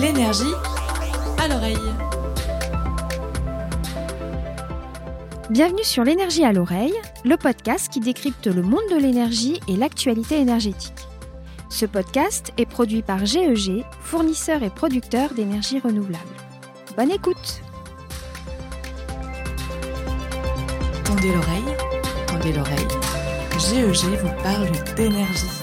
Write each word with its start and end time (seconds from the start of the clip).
L'énergie 0.00 0.54
à 1.38 1.48
l'oreille. 1.48 1.76
Bienvenue 5.50 5.84
sur 5.84 6.02
l'énergie 6.02 6.44
à 6.44 6.52
l'oreille, 6.52 6.94
le 7.26 7.36
podcast 7.36 7.92
qui 7.92 8.00
décrypte 8.00 8.46
le 8.46 8.62
monde 8.62 8.80
de 8.90 8.96
l'énergie 8.96 9.60
et 9.68 9.76
l'actualité 9.76 10.38
énergétique. 10.38 11.06
Ce 11.68 11.84
podcast 11.84 12.52
est 12.56 12.64
produit 12.64 13.02
par 13.02 13.26
GEG, 13.26 13.84
fournisseur 14.00 14.62
et 14.62 14.70
producteur 14.70 15.34
d'énergie 15.34 15.78
renouvelable. 15.78 16.24
Bonne 16.96 17.10
écoute 17.10 17.60
Tendez 21.04 21.32
l'oreille, 21.32 21.76
tendez 22.28 22.52
l'oreille. 22.54 22.88
GEG 23.58 24.18
vous 24.22 24.42
parle 24.42 24.70
d'énergie. 24.96 25.61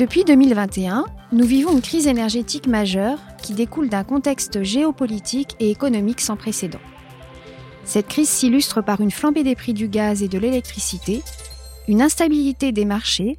Depuis 0.00 0.24
2021, 0.24 1.04
nous 1.30 1.44
vivons 1.44 1.72
une 1.72 1.82
crise 1.82 2.06
énergétique 2.06 2.66
majeure 2.66 3.18
qui 3.42 3.52
découle 3.52 3.90
d'un 3.90 4.02
contexte 4.02 4.62
géopolitique 4.62 5.56
et 5.60 5.70
économique 5.70 6.22
sans 6.22 6.38
précédent. 6.38 6.80
Cette 7.84 8.08
crise 8.08 8.30
s'illustre 8.30 8.80
par 8.80 9.02
une 9.02 9.10
flambée 9.10 9.42
des 9.42 9.54
prix 9.54 9.74
du 9.74 9.88
gaz 9.88 10.22
et 10.22 10.28
de 10.28 10.38
l'électricité, 10.38 11.22
une 11.86 12.00
instabilité 12.00 12.72
des 12.72 12.86
marchés, 12.86 13.36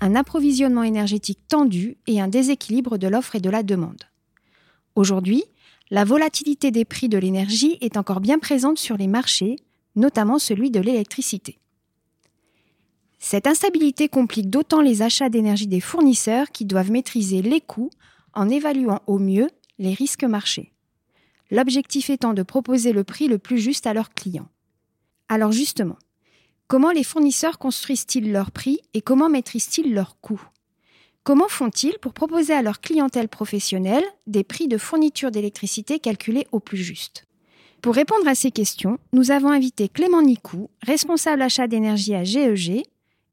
un 0.00 0.14
approvisionnement 0.14 0.84
énergétique 0.84 1.48
tendu 1.48 1.96
et 2.06 2.20
un 2.20 2.28
déséquilibre 2.28 2.96
de 2.96 3.08
l'offre 3.08 3.34
et 3.34 3.40
de 3.40 3.50
la 3.50 3.64
demande. 3.64 4.04
Aujourd'hui, 4.94 5.42
la 5.90 6.04
volatilité 6.04 6.70
des 6.70 6.84
prix 6.84 7.08
de 7.08 7.18
l'énergie 7.18 7.76
est 7.80 7.96
encore 7.96 8.20
bien 8.20 8.38
présente 8.38 8.78
sur 8.78 8.96
les 8.96 9.08
marchés, 9.08 9.56
notamment 9.96 10.38
celui 10.38 10.70
de 10.70 10.78
l'électricité. 10.78 11.58
Cette 13.26 13.46
instabilité 13.46 14.10
complique 14.10 14.50
d'autant 14.50 14.82
les 14.82 15.00
achats 15.00 15.30
d'énergie 15.30 15.66
des 15.66 15.80
fournisseurs 15.80 16.50
qui 16.50 16.66
doivent 16.66 16.90
maîtriser 16.90 17.40
les 17.40 17.62
coûts 17.62 17.88
en 18.34 18.50
évaluant 18.50 19.00
au 19.06 19.18
mieux 19.18 19.48
les 19.78 19.94
risques 19.94 20.24
marchés. 20.24 20.74
L'objectif 21.50 22.10
étant 22.10 22.34
de 22.34 22.42
proposer 22.42 22.92
le 22.92 23.02
prix 23.02 23.26
le 23.28 23.38
plus 23.38 23.56
juste 23.56 23.86
à 23.86 23.94
leurs 23.94 24.12
clients. 24.12 24.50
Alors 25.30 25.52
justement, 25.52 25.96
comment 26.68 26.90
les 26.90 27.02
fournisseurs 27.02 27.56
construisent-ils 27.56 28.30
leurs 28.30 28.50
prix 28.50 28.80
et 28.92 29.00
comment 29.00 29.30
maîtrisent-ils 29.30 29.94
leurs 29.94 30.20
coûts? 30.20 30.46
Comment 31.22 31.48
font-ils 31.48 31.98
pour 32.00 32.12
proposer 32.12 32.52
à 32.52 32.60
leur 32.60 32.82
clientèle 32.82 33.30
professionnelle 33.30 34.04
des 34.26 34.44
prix 34.44 34.68
de 34.68 34.76
fourniture 34.76 35.30
d'électricité 35.30 35.98
calculés 35.98 36.46
au 36.52 36.60
plus 36.60 36.76
juste? 36.76 37.24
Pour 37.80 37.94
répondre 37.94 38.28
à 38.28 38.34
ces 38.34 38.50
questions, 38.50 38.98
nous 39.14 39.30
avons 39.30 39.48
invité 39.48 39.88
Clément 39.88 40.20
Nicou, 40.20 40.68
responsable 40.82 41.40
achat 41.40 41.68
d'énergie 41.68 42.14
à 42.14 42.22
GEG, 42.22 42.82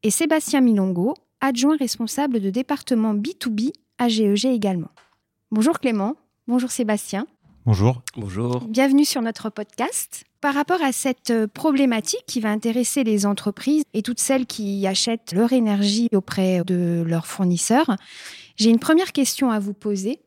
et 0.03 0.11
Sébastien 0.11 0.61
Milongo, 0.61 1.13
adjoint 1.41 1.77
responsable 1.77 2.39
de 2.39 2.49
département 2.49 3.13
B2B 3.13 3.71
à 3.97 4.09
GEG 4.09 4.45
également. 4.45 4.89
Bonjour 5.51 5.79
Clément, 5.79 6.15
bonjour 6.47 6.71
Sébastien. 6.71 7.27
Bonjour. 7.65 8.01
Bonjour. 8.17 8.61
Bienvenue 8.67 9.05
sur 9.05 9.21
notre 9.21 9.51
podcast. 9.51 10.23
Par 10.39 10.55
rapport 10.55 10.81
à 10.81 10.91
cette 10.91 11.45
problématique 11.53 12.23
qui 12.25 12.39
va 12.39 12.49
intéresser 12.49 13.03
les 13.03 13.27
entreprises 13.27 13.83
et 13.93 14.01
toutes 14.01 14.19
celles 14.19 14.47
qui 14.47 14.87
achètent 14.87 15.33
leur 15.33 15.53
énergie 15.53 16.09
auprès 16.13 16.63
de 16.65 17.03
leurs 17.05 17.27
fournisseurs, 17.27 17.95
j'ai 18.55 18.71
une 18.71 18.79
première 18.79 19.11
question 19.11 19.51
à 19.51 19.59
vous 19.59 19.73
poser. 19.73 20.19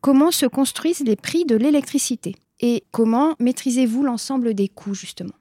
Comment 0.00 0.30
se 0.30 0.46
construisent 0.46 1.02
les 1.04 1.16
prix 1.16 1.44
de 1.44 1.56
l'électricité 1.56 2.36
et 2.60 2.84
comment 2.92 3.34
maîtrisez-vous 3.40 4.04
l'ensemble 4.04 4.54
des 4.54 4.68
coûts 4.68 4.94
justement? 4.94 5.34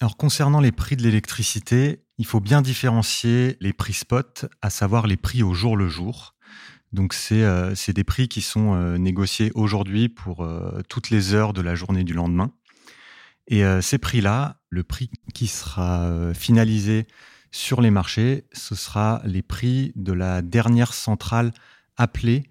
Alors 0.00 0.16
concernant 0.16 0.60
les 0.60 0.70
prix 0.70 0.94
de 0.94 1.02
l'électricité, 1.02 1.98
il 2.18 2.26
faut 2.26 2.40
bien 2.40 2.62
différencier 2.62 3.56
les 3.60 3.72
prix 3.72 3.92
spot, 3.92 4.46
à 4.60 4.70
savoir 4.70 5.06
les 5.06 5.16
prix 5.16 5.42
au 5.42 5.54
jour 5.54 5.76
le 5.76 5.88
jour. 5.88 6.34
Donc 6.92 7.12
c'est 7.12 7.42
euh, 7.42 7.74
des 7.88 8.04
prix 8.04 8.28
qui 8.28 8.40
sont 8.40 8.74
euh, 8.74 8.98
négociés 8.98 9.52
aujourd'hui 9.54 10.08
pour 10.08 10.42
euh, 10.42 10.80
toutes 10.88 11.10
les 11.10 11.34
heures 11.34 11.52
de 11.52 11.60
la 11.60 11.74
journée 11.74 12.04
du 12.04 12.14
lendemain. 12.14 12.52
Et 13.50 13.62
ces 13.80 13.96
prix-là, 13.96 14.60
le 14.68 14.82
prix 14.82 15.10
qui 15.32 15.46
sera 15.46 16.34
finalisé 16.34 17.06
sur 17.50 17.80
les 17.80 17.90
marchés, 17.90 18.44
ce 18.52 18.74
sera 18.74 19.22
les 19.24 19.40
prix 19.40 19.90
de 19.96 20.12
la 20.12 20.42
dernière 20.42 20.92
centrale 20.92 21.52
appelée 21.96 22.42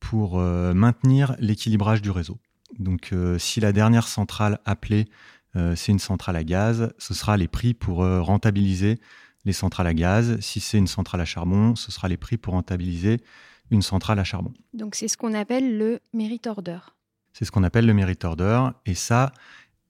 pour 0.00 0.40
maintenir 0.40 1.36
l'équilibrage 1.38 2.02
du 2.02 2.10
réseau. 2.10 2.40
Donc 2.80 3.14
si 3.38 3.60
la 3.60 3.70
dernière 3.70 4.08
centrale 4.08 4.58
appelée, 4.64 5.08
c'est 5.54 5.92
une 5.92 5.98
centrale 5.98 6.36
à 6.36 6.44
gaz, 6.44 6.92
ce 6.98 7.14
sera 7.14 7.36
les 7.36 7.48
prix 7.48 7.74
pour 7.74 7.98
rentabiliser 7.98 9.00
les 9.44 9.52
centrales 9.52 9.86
à 9.86 9.94
gaz. 9.94 10.38
Si 10.40 10.60
c'est 10.60 10.78
une 10.78 10.86
centrale 10.86 11.20
à 11.20 11.24
charbon, 11.24 11.74
ce 11.74 11.90
sera 11.90 12.08
les 12.08 12.16
prix 12.16 12.36
pour 12.36 12.54
rentabiliser 12.54 13.20
une 13.70 13.82
centrale 13.82 14.18
à 14.18 14.24
charbon. 14.24 14.52
Donc 14.74 14.94
c'est 14.94 15.08
ce 15.08 15.16
qu'on 15.16 15.34
appelle 15.34 15.78
le 15.78 16.00
merit 16.12 16.40
order. 16.46 16.78
C'est 17.32 17.44
ce 17.44 17.50
qu'on 17.50 17.62
appelle 17.62 17.86
le 17.86 17.94
merit 17.94 18.18
order. 18.22 18.68
Et 18.86 18.94
ça, 18.94 19.32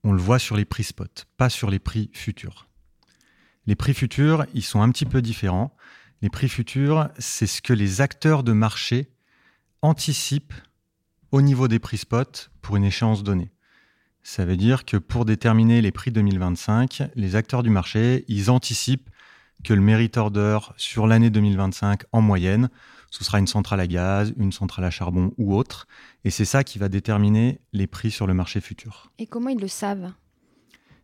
on 0.03 0.13
le 0.13 0.21
voit 0.21 0.39
sur 0.39 0.55
les 0.55 0.65
prix 0.65 0.83
spot, 0.83 1.25
pas 1.37 1.49
sur 1.49 1.69
les 1.69 1.79
prix 1.79 2.09
futurs. 2.13 2.67
Les 3.67 3.75
prix 3.75 3.93
futurs, 3.93 4.45
ils 4.53 4.63
sont 4.63 4.81
un 4.81 4.89
petit 4.89 5.05
peu 5.05 5.21
différents. 5.21 5.75
Les 6.21 6.29
prix 6.29 6.49
futurs, 6.49 7.09
c'est 7.17 7.47
ce 7.47 7.61
que 7.61 7.73
les 7.73 8.01
acteurs 8.01 8.43
de 8.43 8.53
marché 8.53 9.11
anticipent 9.81 10.53
au 11.31 11.41
niveau 11.41 11.67
des 11.67 11.79
prix 11.79 11.97
spot 11.97 12.51
pour 12.61 12.75
une 12.75 12.83
échéance 12.83 13.23
donnée. 13.23 13.51
Ça 14.23 14.45
veut 14.45 14.57
dire 14.57 14.85
que 14.85 14.97
pour 14.97 15.25
déterminer 15.25 15.81
les 15.81 15.91
prix 15.91 16.11
2025, 16.11 17.03
les 17.15 17.35
acteurs 17.35 17.63
du 17.63 17.69
marché, 17.69 18.23
ils 18.27 18.51
anticipent 18.51 19.09
que 19.63 19.73
le 19.73 19.81
merit 19.81 20.11
order 20.15 20.59
sur 20.77 21.07
l'année 21.07 21.29
2025 21.29 22.03
en 22.11 22.21
moyenne, 22.21 22.69
ce 23.09 23.23
sera 23.23 23.39
une 23.39 23.47
centrale 23.47 23.79
à 23.79 23.87
gaz, 23.87 24.33
une 24.37 24.51
centrale 24.51 24.85
à 24.85 24.89
charbon 24.89 25.33
ou 25.37 25.55
autre. 25.55 25.87
Et 26.23 26.29
c'est 26.29 26.45
ça 26.45 26.63
qui 26.63 26.79
va 26.79 26.87
déterminer 26.87 27.59
les 27.73 27.87
prix 27.87 28.09
sur 28.09 28.25
le 28.25 28.33
marché 28.33 28.61
futur. 28.61 29.11
Et 29.19 29.27
comment 29.27 29.49
ils 29.49 29.59
le 29.59 29.67
savent? 29.67 30.13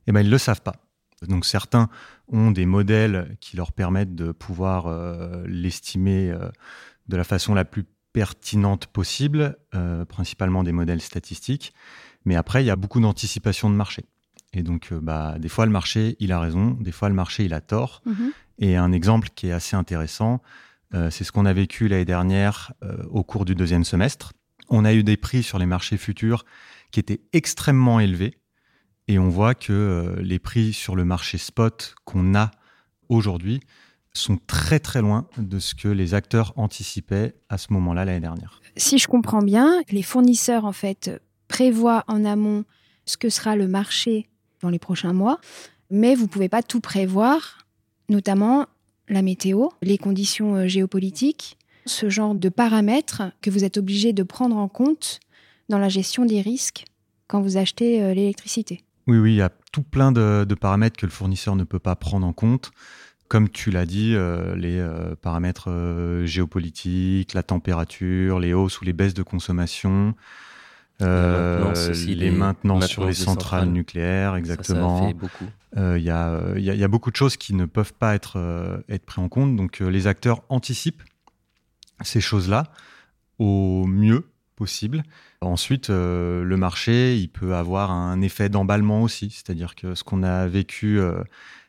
Eh 0.08 0.12
bien, 0.12 0.22
ils 0.22 0.28
ne 0.28 0.32
le 0.32 0.38
savent 0.38 0.62
pas. 0.62 0.76
Donc 1.28 1.46
certains 1.46 1.90
ont 2.28 2.52
des 2.52 2.66
modèles 2.66 3.38
qui 3.42 3.58
leur 3.58 3.72
permettent 3.72 4.16
de 4.16 4.32
pouvoir 4.32 4.88
euh, 4.88 5.44
l'estimer 5.48 6.30
euh, 6.30 6.50
de 7.08 7.18
la 7.18 7.24
façon 7.24 7.54
la 7.54 7.66
plus 7.66 7.86
pertinente 8.14 8.88
possible, 8.88 9.58
euh, 9.76 10.06
principalement 10.06 10.64
des 10.64 10.72
modèles 10.72 11.02
statistiques. 11.02 11.74
Mais 12.28 12.36
après, 12.36 12.62
il 12.62 12.68
y 12.68 12.70
a 12.70 12.76
beaucoup 12.76 13.00
d'anticipation 13.00 13.70
de 13.70 13.76
marché. 13.76 14.04
Et 14.54 14.62
donc, 14.62 14.90
euh, 14.92 15.00
bah, 15.02 15.38
des 15.40 15.50
fois, 15.50 15.66
le 15.66 15.72
marché, 15.72 16.18
il 16.20 16.32
a 16.32 16.40
raison, 16.40 16.72
des 16.80 16.92
fois, 16.92 17.08
le 17.08 17.16
marché, 17.16 17.46
il 17.46 17.54
a 17.54 17.62
tort. 17.62 18.02
Mhm. 18.06 18.32
Et 18.60 18.76
un 18.76 18.92
exemple 18.92 19.30
qui 19.34 19.48
est 19.48 19.52
assez 19.52 19.76
intéressant, 19.76 20.42
euh, 20.94 21.10
c'est 21.10 21.24
ce 21.24 21.32
qu'on 21.32 21.46
a 21.46 21.54
vécu 21.54 21.88
l'année 21.88 22.06
dernière 22.06 22.74
euh, 22.84 23.04
au 23.10 23.24
cours 23.24 23.46
du 23.46 23.56
deuxième 23.56 23.86
semestre. 23.86 24.34
On 24.70 24.84
a 24.84 24.94
eu 24.94 25.04
des 25.04 25.16
prix 25.16 25.42
sur 25.42 25.58
les 25.58 25.66
marchés 25.66 25.98
futurs 25.98 26.44
qui 26.92 27.00
étaient 27.00 27.22
extrêmement 27.32 28.02
élevés. 28.02 28.38
Et 29.08 29.20
on 29.20 29.30
voit 29.30 29.56
que 29.56 29.72
euh, 29.72 30.22
les 30.22 30.40
prix 30.40 30.74
sur 30.74 30.98
le 30.98 31.06
marché 31.06 31.38
spot 31.38 31.96
qu'on 32.04 32.36
a 32.36 32.52
aujourd'hui 33.08 33.62
sont 34.14 34.38
très 34.48 34.80
très 34.80 35.02
loin 35.02 35.28
de 35.38 35.60
ce 35.60 35.76
que 35.76 35.88
les 35.88 36.14
acteurs 36.14 36.54
anticipaient 36.58 37.36
à 37.50 37.58
ce 37.58 37.72
moment-là 37.72 38.04
l'année 38.04 38.20
dernière. 38.20 38.62
Si 38.76 38.98
je 38.98 39.08
comprends 39.08 39.42
bien, 39.42 39.82
les 39.92 40.02
fournisseurs 40.02 40.66
en 40.66 40.74
fait 40.74 41.22
prévoient 41.48 42.04
en 42.08 42.26
amont 42.26 42.66
ce 43.06 43.18
que 43.18 43.30
sera 43.30 43.56
le 43.56 43.68
marché 43.68 44.28
dans 44.62 44.70
les 44.70 44.80
prochains 44.80 45.14
mois, 45.14 45.40
mais 45.90 46.16
vous 46.16 46.24
ne 46.24 46.30
pouvez 46.30 46.50
pas 46.50 46.64
tout 46.64 46.82
prévoir, 46.82 47.66
notamment 48.10 48.68
la 49.10 49.22
météo, 49.22 49.70
les 49.82 49.98
conditions 49.98 50.56
euh, 50.56 50.68
géopolitiques, 50.68 51.58
ce 51.86 52.10
genre 52.10 52.36
de 52.36 52.50
paramètres 52.50 53.24
que 53.42 53.50
vous 53.50 53.64
êtes 53.64 53.78
obligé 53.78 54.14
de 54.14 54.24
prendre 54.24 54.58
en 54.58 54.68
compte 54.68 55.20
dans 55.70 55.80
la 55.80 55.90
gestion 55.90 56.26
des 56.26 56.42
risques 56.42 56.86
quand 57.28 57.42
vous 57.42 57.58
achetez 57.58 58.02
euh, 58.02 58.14
l'électricité. 58.14 58.84
Oui, 59.08 59.18
oui, 59.18 59.34
il 59.34 59.38
y 59.38 59.42
a 59.42 59.52
tout 59.72 59.84
plein 59.84 60.12
de, 60.12 60.46
paramètres 60.60 60.98
que 60.98 61.06
le 61.06 61.12
fournisseur 61.12 61.56
ne 61.56 61.64
peut 61.64 61.80
pas 61.80 61.96
prendre 61.96 62.28
en 62.28 62.34
compte. 62.34 62.72
Comme 63.30 63.50
tu 63.50 63.72
l'as 63.72 63.86
dit, 63.86 64.14
euh, 64.16 64.56
les 64.56 64.86
paramètres 65.22 65.70
géopolitiques, 66.26 67.34
la 67.34 67.44
température, 67.44 68.40
les 68.40 68.54
hausses 68.54 68.82
ou 68.82 68.86
les 68.86 68.92
baisses 68.92 69.14
de 69.14 69.24
consommation, 69.24 70.14
Euh, 71.02 71.60
maintenance 71.60 71.90
aussi, 71.90 72.16
les, 72.16 72.32
maintenances 72.32 72.88
sur 72.88 73.06
les 73.06 73.14
centrales, 73.14 73.36
centrales. 73.62 73.70
nucléaires, 73.70 74.36
exactement. 74.36 75.12
beaucoup. 75.12 75.46
Euh, 75.78 75.98
Il 76.00 76.04
y, 76.04 76.10
a, 76.10 76.30
euh, 76.30 76.54
il 76.58 76.64
y 76.64 76.72
a- 76.72 76.74
il 76.74 76.80
y 76.80 76.84
a 76.84 76.88
beaucoup 76.88 77.12
de 77.12 77.16
choses 77.16 77.38
qui 77.38 77.54
ne 77.54 77.66
peuvent 77.66 77.94
pas 77.94 78.16
être, 78.16 78.38
euh, 78.38 78.78
être 78.90 79.06
pris 79.06 79.22
en 79.22 79.30
compte. 79.30 79.56
Donc 79.56 79.82
euh, 79.82 79.90
les 79.90 80.08
acteurs 80.08 80.42
anticipent 80.50 81.04
ces 82.02 82.20
choses-là 82.22 82.64
au 83.38 83.86
mieux 83.86 84.26
possible. 84.56 85.04
Ensuite, 85.42 85.92
euh, 85.92 86.44
le 86.44 86.58
marché, 86.58 87.16
il 87.18 87.28
peut 87.30 87.54
avoir 87.54 87.92
un 87.92 88.22
effet 88.22 88.50
d'emballement 88.50 89.04
aussi. 89.04 89.30
C'est-à-dire 89.30 89.76
que 89.76 89.94
ce 89.94 90.04
qu'on 90.04 90.24
a 90.24 90.48
vécu 90.48 91.00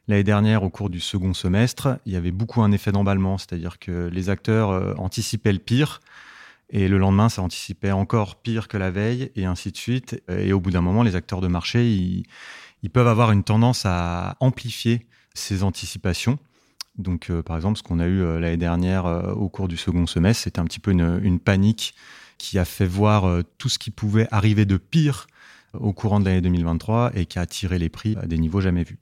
l'année 0.06 0.24
dernière 0.24 0.62
au 0.62 0.70
cours 0.70 0.88
du 0.88 1.00
second 1.00 1.34
semestre, 1.34 1.98
il 2.06 2.14
y 2.14 2.16
avait 2.16 2.30
beaucoup 2.30 2.62
un 2.62 2.72
effet 2.72 2.92
d'emballement. 2.92 3.36
C'est-à-dire 3.36 3.78
que 3.78 4.08
les 4.10 4.30
acteurs 4.30 4.98
anticipaient 4.98 5.52
le 5.52 5.58
pire. 5.58 6.00
Et 6.70 6.88
le 6.88 6.98
lendemain, 6.98 7.28
ça 7.28 7.42
anticipait 7.42 7.92
encore 7.92 8.36
pire 8.36 8.68
que 8.68 8.76
la 8.76 8.90
veille, 8.90 9.30
et 9.36 9.46
ainsi 9.46 9.72
de 9.72 9.76
suite. 9.76 10.22
Et 10.28 10.52
au 10.52 10.60
bout 10.60 10.70
d'un 10.70 10.82
moment, 10.82 11.02
les 11.02 11.16
acteurs 11.16 11.40
de 11.40 11.48
marché, 11.48 11.90
ils, 11.90 12.90
peuvent 12.90 13.08
avoir 13.08 13.32
une 13.32 13.42
tendance 13.42 13.86
à 13.86 14.36
amplifier 14.40 15.06
ces 15.34 15.62
anticipations 15.62 16.38
Donc, 16.96 17.32
par 17.46 17.56
exemple, 17.56 17.78
ce 17.78 17.82
qu'on 17.82 18.00
a 18.00 18.06
eu 18.06 18.22
l'année 18.38 18.56
dernière 18.56 19.06
au 19.36 19.48
cours 19.48 19.68
du 19.68 19.76
second 19.76 20.06
semestre, 20.06 20.44
c'était 20.44 20.60
un 20.60 20.64
petit 20.64 20.80
peu 20.80 20.90
une, 20.90 21.40
panique 21.40 21.94
qui 22.36 22.58
a 22.58 22.64
fait 22.64 22.86
voir 22.86 23.42
tout 23.56 23.68
ce 23.68 23.78
qui 23.78 23.90
pouvait 23.90 24.28
arriver 24.30 24.66
de 24.66 24.76
pire 24.76 25.26
au 25.74 25.92
courant 25.92 26.20
de 26.20 26.26
l'année 26.26 26.40
2023 26.40 27.12
et 27.14 27.26
qui 27.26 27.38
a 27.38 27.46
tiré 27.46 27.78
les 27.78 27.88
prix 27.88 28.16
à 28.20 28.26
des 28.26 28.38
niveaux 28.38 28.60
jamais 28.60 28.84
vus. 28.84 28.98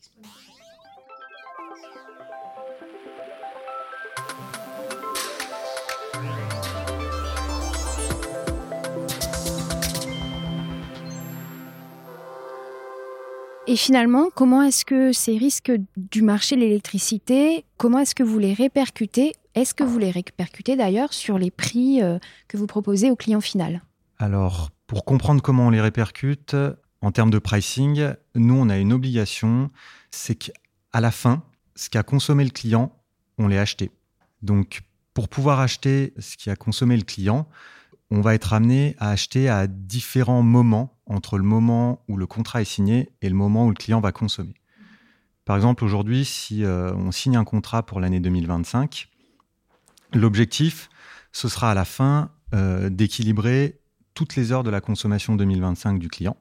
Et 13.68 13.74
finalement, 13.74 14.28
comment 14.32 14.62
est-ce 14.62 14.84
que 14.84 15.12
ces 15.12 15.36
risques 15.36 15.72
du 15.96 16.22
marché 16.22 16.54
de 16.54 16.60
l'électricité, 16.60 17.64
comment 17.78 17.98
est-ce 17.98 18.14
que 18.14 18.22
vous 18.22 18.38
les 18.38 18.54
répercutez? 18.54 19.32
Est-ce 19.56 19.74
que 19.74 19.82
vous 19.82 19.98
les 19.98 20.12
répercutez 20.12 20.76
d'ailleurs 20.76 21.12
sur 21.12 21.36
les 21.36 21.50
prix 21.50 22.00
euh, 22.00 22.18
que 22.46 22.56
vous 22.56 22.68
proposez 22.68 23.10
au 23.10 23.16
client 23.16 23.40
final? 23.40 23.82
Alors, 24.18 24.70
pour 24.86 25.04
comprendre 25.04 25.42
comment 25.42 25.66
on 25.66 25.70
les 25.70 25.80
répercute, 25.80 26.54
en 27.00 27.10
termes 27.10 27.30
de 27.30 27.40
pricing, 27.40 28.12
nous, 28.36 28.54
on 28.54 28.68
a 28.68 28.78
une 28.78 28.92
obligation, 28.92 29.70
c'est 30.12 30.36
qu'à 30.36 31.00
la 31.00 31.10
fin, 31.10 31.42
ce 31.74 31.90
qu'a 31.90 32.04
consommé 32.04 32.44
le 32.44 32.50
client, 32.50 32.92
on 33.36 33.48
l'est 33.48 33.58
acheté. 33.58 33.90
Donc, 34.42 34.82
pour 35.12 35.28
pouvoir 35.28 35.58
acheter 35.58 36.14
ce 36.20 36.36
qui 36.36 36.50
a 36.50 36.56
consommé 36.56 36.96
le 36.96 37.02
client, 37.02 37.48
on 38.10 38.20
va 38.20 38.34
être 38.34 38.52
amené 38.52 38.94
à 38.98 39.10
acheter 39.10 39.48
à 39.48 39.66
différents 39.66 40.42
moments 40.42 40.98
entre 41.06 41.38
le 41.38 41.44
moment 41.44 42.02
où 42.08 42.16
le 42.16 42.26
contrat 42.26 42.60
est 42.60 42.66
signé 42.66 43.10
et 43.22 43.28
le 43.28 43.34
moment 43.34 43.66
où 43.66 43.68
le 43.70 43.74
client 43.74 44.00
va 44.00 44.12
consommer. 44.12 44.54
Par 45.44 45.56
exemple, 45.56 45.84
aujourd'hui, 45.84 46.24
si 46.24 46.64
euh, 46.64 46.92
on 46.94 47.12
signe 47.12 47.36
un 47.36 47.44
contrat 47.44 47.84
pour 47.84 48.00
l'année 48.00 48.20
2025, 48.20 49.08
l'objectif, 50.12 50.88
ce 51.32 51.48
sera 51.48 51.70
à 51.70 51.74
la 51.74 51.84
fin 51.84 52.30
euh, 52.54 52.90
d'équilibrer 52.90 53.80
toutes 54.14 54.34
les 54.34 54.50
heures 54.50 54.64
de 54.64 54.70
la 54.70 54.80
consommation 54.80 55.36
2025 55.36 55.98
du 55.98 56.08
client. 56.08 56.36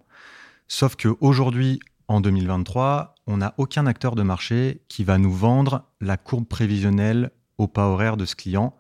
Sauf 0.67 0.95
qu'aujourd'hui, 0.95 1.79
en 2.07 2.21
2023, 2.21 3.15
on 3.27 3.37
n'a 3.37 3.53
aucun 3.57 3.85
acteur 3.85 4.15
de 4.15 4.23
marché 4.23 4.81
qui 4.87 5.03
va 5.03 5.17
nous 5.17 5.33
vendre 5.33 5.83
la 6.01 6.17
courbe 6.17 6.45
prévisionnelle 6.45 7.31
au 7.57 7.67
pas 7.67 7.87
horaire 7.87 8.17
de 8.17 8.25
ce 8.25 8.35
client 8.35 8.75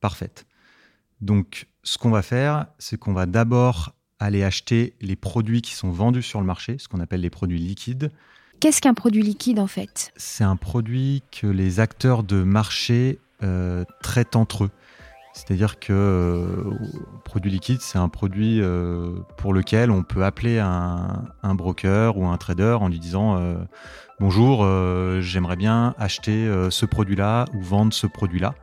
parfaite. 0.00 0.46
Donc, 1.20 1.66
ce 1.82 1.98
qu'on 1.98 2.10
va 2.10 2.22
faire, 2.22 2.66
c'est 2.78 2.98
qu'on 2.98 3.12
va 3.12 3.26
d'abord 3.26 3.94
aller 4.18 4.44
acheter 4.44 4.94
les 5.00 5.16
produits 5.16 5.62
qui 5.62 5.74
sont 5.74 5.90
vendus 5.90 6.22
sur 6.22 6.40
le 6.40 6.46
marché, 6.46 6.76
ce 6.78 6.88
qu'on 6.88 7.00
appelle 7.00 7.22
les 7.22 7.30
produits 7.30 7.58
liquides. 7.58 8.10
Qu'est-ce 8.60 8.82
qu'un 8.82 8.94
produit 8.94 9.22
liquide 9.22 9.58
en 9.58 9.66
fait? 9.66 10.12
C'est 10.16 10.44
un 10.44 10.56
produit 10.56 11.22
que 11.32 11.46
les 11.46 11.80
acteurs 11.80 12.22
de 12.22 12.42
marché 12.42 13.18
euh, 13.42 13.84
traitent 14.02 14.36
entre 14.36 14.64
eux. 14.64 14.70
C'est-à-dire 15.32 15.78
que 15.78 15.92
euh, 15.92 16.76
produit 17.24 17.50
liquide, 17.50 17.80
c'est 17.80 17.96
un 17.96 18.10
produit 18.10 18.60
euh, 18.60 19.14
pour 19.38 19.54
lequel 19.54 19.90
on 19.90 20.02
peut 20.02 20.24
appeler 20.24 20.58
un, 20.58 21.24
un, 21.42 21.54
broker 21.54 22.18
ou 22.18 22.26
un 22.26 22.36
trader 22.36 22.76
en 22.80 22.88
lui 22.88 22.98
disant 22.98 23.40
bonjour, 24.18 24.66
j'aimerais 25.22 25.56
bien 25.56 25.94
acheter 25.98 26.50
ce 26.70 26.84
produit-là 26.84 27.46
ou 27.54 27.62
vendre 27.62 27.94
ce 27.94 28.06
produit-là. 28.06 28.54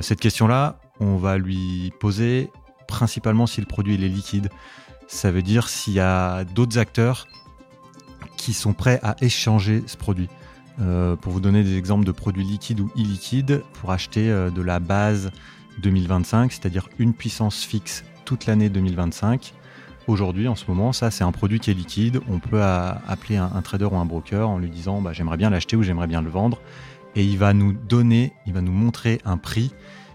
Cette 0.00 0.20
question-là, 0.20 0.78
on 1.00 1.16
va 1.16 1.38
lui 1.38 1.92
poser 2.00 2.50
principalement 2.86 3.46
si 3.46 3.60
le 3.60 3.66
produit 3.66 3.94
est 3.94 4.08
liquide. 4.08 4.48
Ça 5.08 5.30
veut 5.30 5.42
dire 5.42 5.68
s'il 5.68 5.94
y 5.94 6.00
a 6.00 6.44
d'autres 6.44 6.78
acteurs 6.78 7.26
qui 8.36 8.52
sont 8.52 8.72
prêts 8.72 9.00
à 9.02 9.16
échanger 9.20 9.82
ce 9.86 9.96
produit. 9.96 10.28
Euh, 10.80 11.16
pour 11.16 11.32
vous 11.32 11.40
donner 11.40 11.62
des 11.62 11.78
exemples 11.78 12.04
de 12.04 12.12
produits 12.12 12.44
liquides 12.44 12.80
ou 12.80 12.90
illiquides, 12.96 13.62
pour 13.80 13.92
acheter 13.92 14.30
euh, 14.30 14.50
de 14.50 14.60
la 14.60 14.78
base 14.78 15.30
2025, 15.82 16.52
c'est-à-dire 16.52 16.88
une 16.98 17.14
puissance 17.14 17.64
fixe 17.64 18.04
toute 18.26 18.46
l'année 18.46 18.68
2025, 18.68 19.54
aujourd'hui, 20.06 20.48
en 20.48 20.54
ce 20.54 20.64
moment, 20.68 20.92
ça 20.92 21.10
c'est 21.10 21.24
un 21.24 21.32
produit 21.32 21.60
qui 21.60 21.70
est 21.70 21.74
liquide. 21.74 22.20
On 22.30 22.40
peut 22.40 22.62
appeler 22.62 23.36
un, 23.36 23.62
trader 23.62 23.86
ou 23.86 23.96
un 23.96 24.04
broker 24.04 24.48
en 24.48 24.58
lui 24.58 24.68
disant 24.68 25.00
bah, 25.00 25.12
j'aimerais 25.12 25.36
bien 25.36 25.48
l'acheter 25.48 25.76
ou 25.76 25.82
j'aimerais 25.82 26.06
bien 26.06 26.20
le 26.20 26.30
vendre. 26.30 26.60
Et 27.16 27.24
il 27.24 27.38
va 27.38 27.54
nous 27.54 27.72
donner, 27.72 28.34
il 28.46 28.52
va 28.52 28.60
nous 28.60 28.72
montrer 28.72 29.22
un 29.24 29.38
prix 29.38 29.72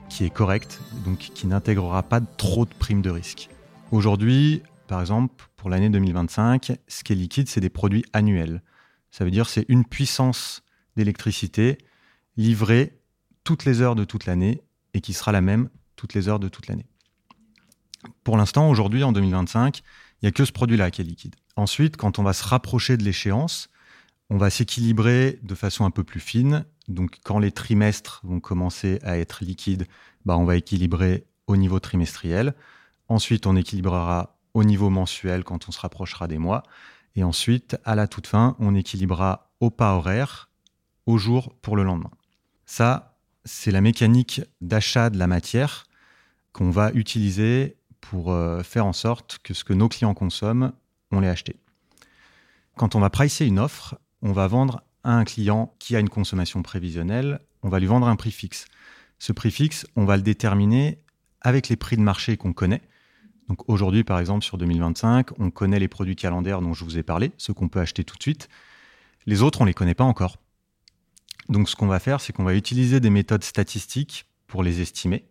qui 0.08 0.24
est 0.24 0.30
correct, 0.30 0.80
donc 1.04 1.18
qui 1.18 1.48
n'intégrera 1.48 2.04
pas 2.04 2.22
trop 2.22 2.66
de 2.66 2.74
primes 2.76 3.02
de 3.02 3.10
risque. 3.10 3.50
Aujourd'hui, 3.92 4.62
par 4.88 5.02
exemple, 5.02 5.34
pour 5.58 5.72
l'année 5.72 5.90
2025, 5.90 6.74
ce 6.88 7.04
qui 7.04 7.14
est 7.14 7.16
liquide, 7.16 7.50
c'est 7.50 7.60
des 7.60 7.70
produits 7.70 8.06
annuels. 8.14 8.62
Ça 9.10 9.26
veut 9.26 9.32
dire 9.32 9.50
c'est 9.50 9.66
une 9.68 9.84
puissance 9.84 10.62
d'électricité 10.96 11.80
livrée 12.38 13.00
toutes 13.44 13.66
les 13.66 13.82
heures 13.82 13.96
de 13.96 14.04
toute 14.04 14.28
l'année 14.28 14.62
et 14.94 15.02
qui 15.02 15.14
sera 15.14 15.32
la 15.32 15.42
même 15.42 15.70
toutes 15.96 16.14
les 16.14 16.30
heures 16.30 16.40
de 16.40 16.50
toute 16.50 16.68
l'année. 16.68 16.86
Pour 18.24 18.38
l'instant, 18.38 18.70
aujourd'hui, 18.70 19.04
en 19.04 19.12
2025, 19.12 19.80
il 19.80 19.84
n'y 20.26 20.28
a 20.28 20.32
que 20.32 20.46
ce 20.46 20.52
produit-là 20.52 20.92
qui 20.92 21.02
est 21.02 21.06
liquide. 21.06 21.36
Ensuite, 21.56 21.98
quand 21.98 22.20
on 22.20 22.24
va 22.24 22.34
se 22.34 22.44
rapprocher 22.44 22.96
de 22.96 23.04
l'échéance, 23.04 23.70
on 24.30 24.38
va 24.38 24.50
s'équilibrer 24.50 25.40
de 25.42 25.56
façon 25.56 25.84
un 25.84 25.92
peu 25.92 26.04
plus 26.04 26.20
fine 26.20 26.66
donc, 26.92 27.18
quand 27.24 27.40
les 27.40 27.52
trimestres 27.52 28.22
vont 28.24 28.40
commencer 28.40 29.00
à 29.04 29.18
être 29.18 29.44
liquides, 29.44 29.88
bah, 30.26 30.38
on 30.38 30.46
va 30.46 30.56
équilibrer 30.56 31.26
au 31.48 31.56
niveau 31.56 31.80
trimestriel. 31.80 32.54
Ensuite, 33.08 33.48
on 33.48 33.56
équilibrera 33.56 34.38
au 34.54 34.64
niveau 34.64 34.90
mensuel 34.90 35.44
quand 35.44 35.68
on 35.68 35.72
se 35.72 35.80
rapprochera 35.80 36.28
des 36.28 36.38
mois. 36.38 36.64
Et 37.16 37.24
ensuite, 37.24 37.78
à 37.84 37.96
la 37.96 38.08
toute 38.08 38.28
fin, 38.28 38.56
on 38.60 38.76
équilibrera 38.76 39.52
au 39.60 39.70
pas 39.70 39.96
horaire, 39.96 40.50
au 41.06 41.18
jour 41.18 41.54
pour 41.62 41.76
le 41.76 41.84
lendemain. 41.84 42.12
Ça, 42.66 43.18
c'est 43.44 43.72
la 43.72 43.82
mécanique 43.82 44.42
d'achat 44.62 45.10
de 45.10 45.18
la 45.18 45.28
matière 45.28 45.88
qu'on 46.54 46.70
va 46.70 46.92
utiliser 46.94 47.78
pour 48.00 48.32
euh, 48.32 48.64
faire 48.64 48.86
en 48.86 48.94
sorte 48.94 49.40
que 49.44 49.54
ce 49.54 49.64
que 49.64 49.74
nos 49.74 49.90
clients 49.90 50.14
consomment, 50.14 50.72
on 51.12 51.20
l'ait 51.20 51.30
acheté. 51.30 51.58
Quand 52.78 52.96
on 52.96 53.00
va 53.00 53.10
pricer 53.10 53.46
une 53.46 53.60
offre, 53.60 53.98
on 54.22 54.32
va 54.32 54.48
vendre 54.48 54.84
à 55.04 55.14
un 55.14 55.24
client 55.24 55.74
qui 55.80 55.96
a 55.96 56.00
une 56.00 56.10
consommation 56.10 56.62
prévisionnelle, 56.64 57.40
on 57.64 57.70
va 57.70 57.80
lui 57.80 57.88
vendre 57.88 58.08
un 58.08 58.16
prix 58.16 58.32
fixe. 58.32 58.66
Ce 59.20 59.32
prix 59.34 59.52
fixe, 59.52 59.86
on 59.96 60.06
va 60.06 60.18
le 60.18 60.24
déterminer 60.24 61.00
avec 61.42 61.70
les 61.70 61.76
prix 61.76 61.98
de 61.98 62.02
marché 62.02 62.38
qu'on 62.38 62.54
connaît. 62.54 62.82
Donc 63.48 63.68
aujourd'hui, 63.70 64.04
par 64.04 64.20
exemple, 64.20 64.46
sur 64.46 64.58
2025, 64.58 65.40
on 65.40 65.52
connaît 65.52 65.80
les 65.80 65.88
produits 65.88 66.16
calendaires 66.16 66.62
dont 66.62 66.74
je 66.74 66.86
vous 66.86 66.98
ai 66.98 67.04
parlé, 67.04 67.32
ceux 67.38 67.54
qu'on 67.54 67.68
peut 67.68 67.80
acheter 67.80 68.04
tout 68.04 68.16
de 68.16 68.22
suite. 68.22 68.48
Les 69.26 69.42
autres, 69.42 69.62
on 69.62 69.66
ne 69.66 69.70
les 69.70 69.74
connaît 69.74 69.96
pas 69.96 70.04
encore. 70.04 70.38
Donc 71.50 71.70
ce 71.70 71.76
qu'on 71.76 71.88
va 71.88 72.00
faire, 72.00 72.22
c'est 72.22 72.34
qu'on 72.34 72.44
va 72.44 72.56
utiliser 72.56 73.00
des 73.00 73.10
méthodes 73.10 73.44
statistiques 73.44 74.26
pour 74.48 74.64
les 74.64 74.82
estimer. 74.82 75.26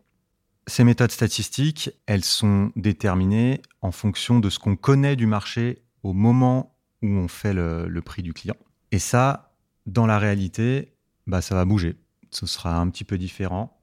Ces 0.66 0.84
méthodes 0.84 1.10
statistiques, 1.10 1.90
elles 2.06 2.24
sont 2.24 2.72
déterminées 2.76 3.62
en 3.80 3.90
fonction 3.90 4.38
de 4.38 4.50
ce 4.50 4.58
qu'on 4.58 4.76
connaît 4.76 5.16
du 5.16 5.26
marché 5.26 5.82
au 6.02 6.12
moment 6.12 6.76
où 7.02 7.08
on 7.08 7.28
fait 7.28 7.54
le, 7.54 7.88
le 7.88 8.02
prix 8.02 8.22
du 8.22 8.34
client. 8.34 8.56
Et 8.92 8.98
ça, 8.98 9.49
dans 9.90 10.06
la 10.06 10.18
réalité, 10.18 10.92
bah, 11.26 11.40
ça 11.40 11.54
va 11.54 11.64
bouger. 11.64 11.96
Ce 12.30 12.46
sera 12.46 12.76
un 12.76 12.88
petit 12.88 13.04
peu 13.04 13.18
différent 13.18 13.76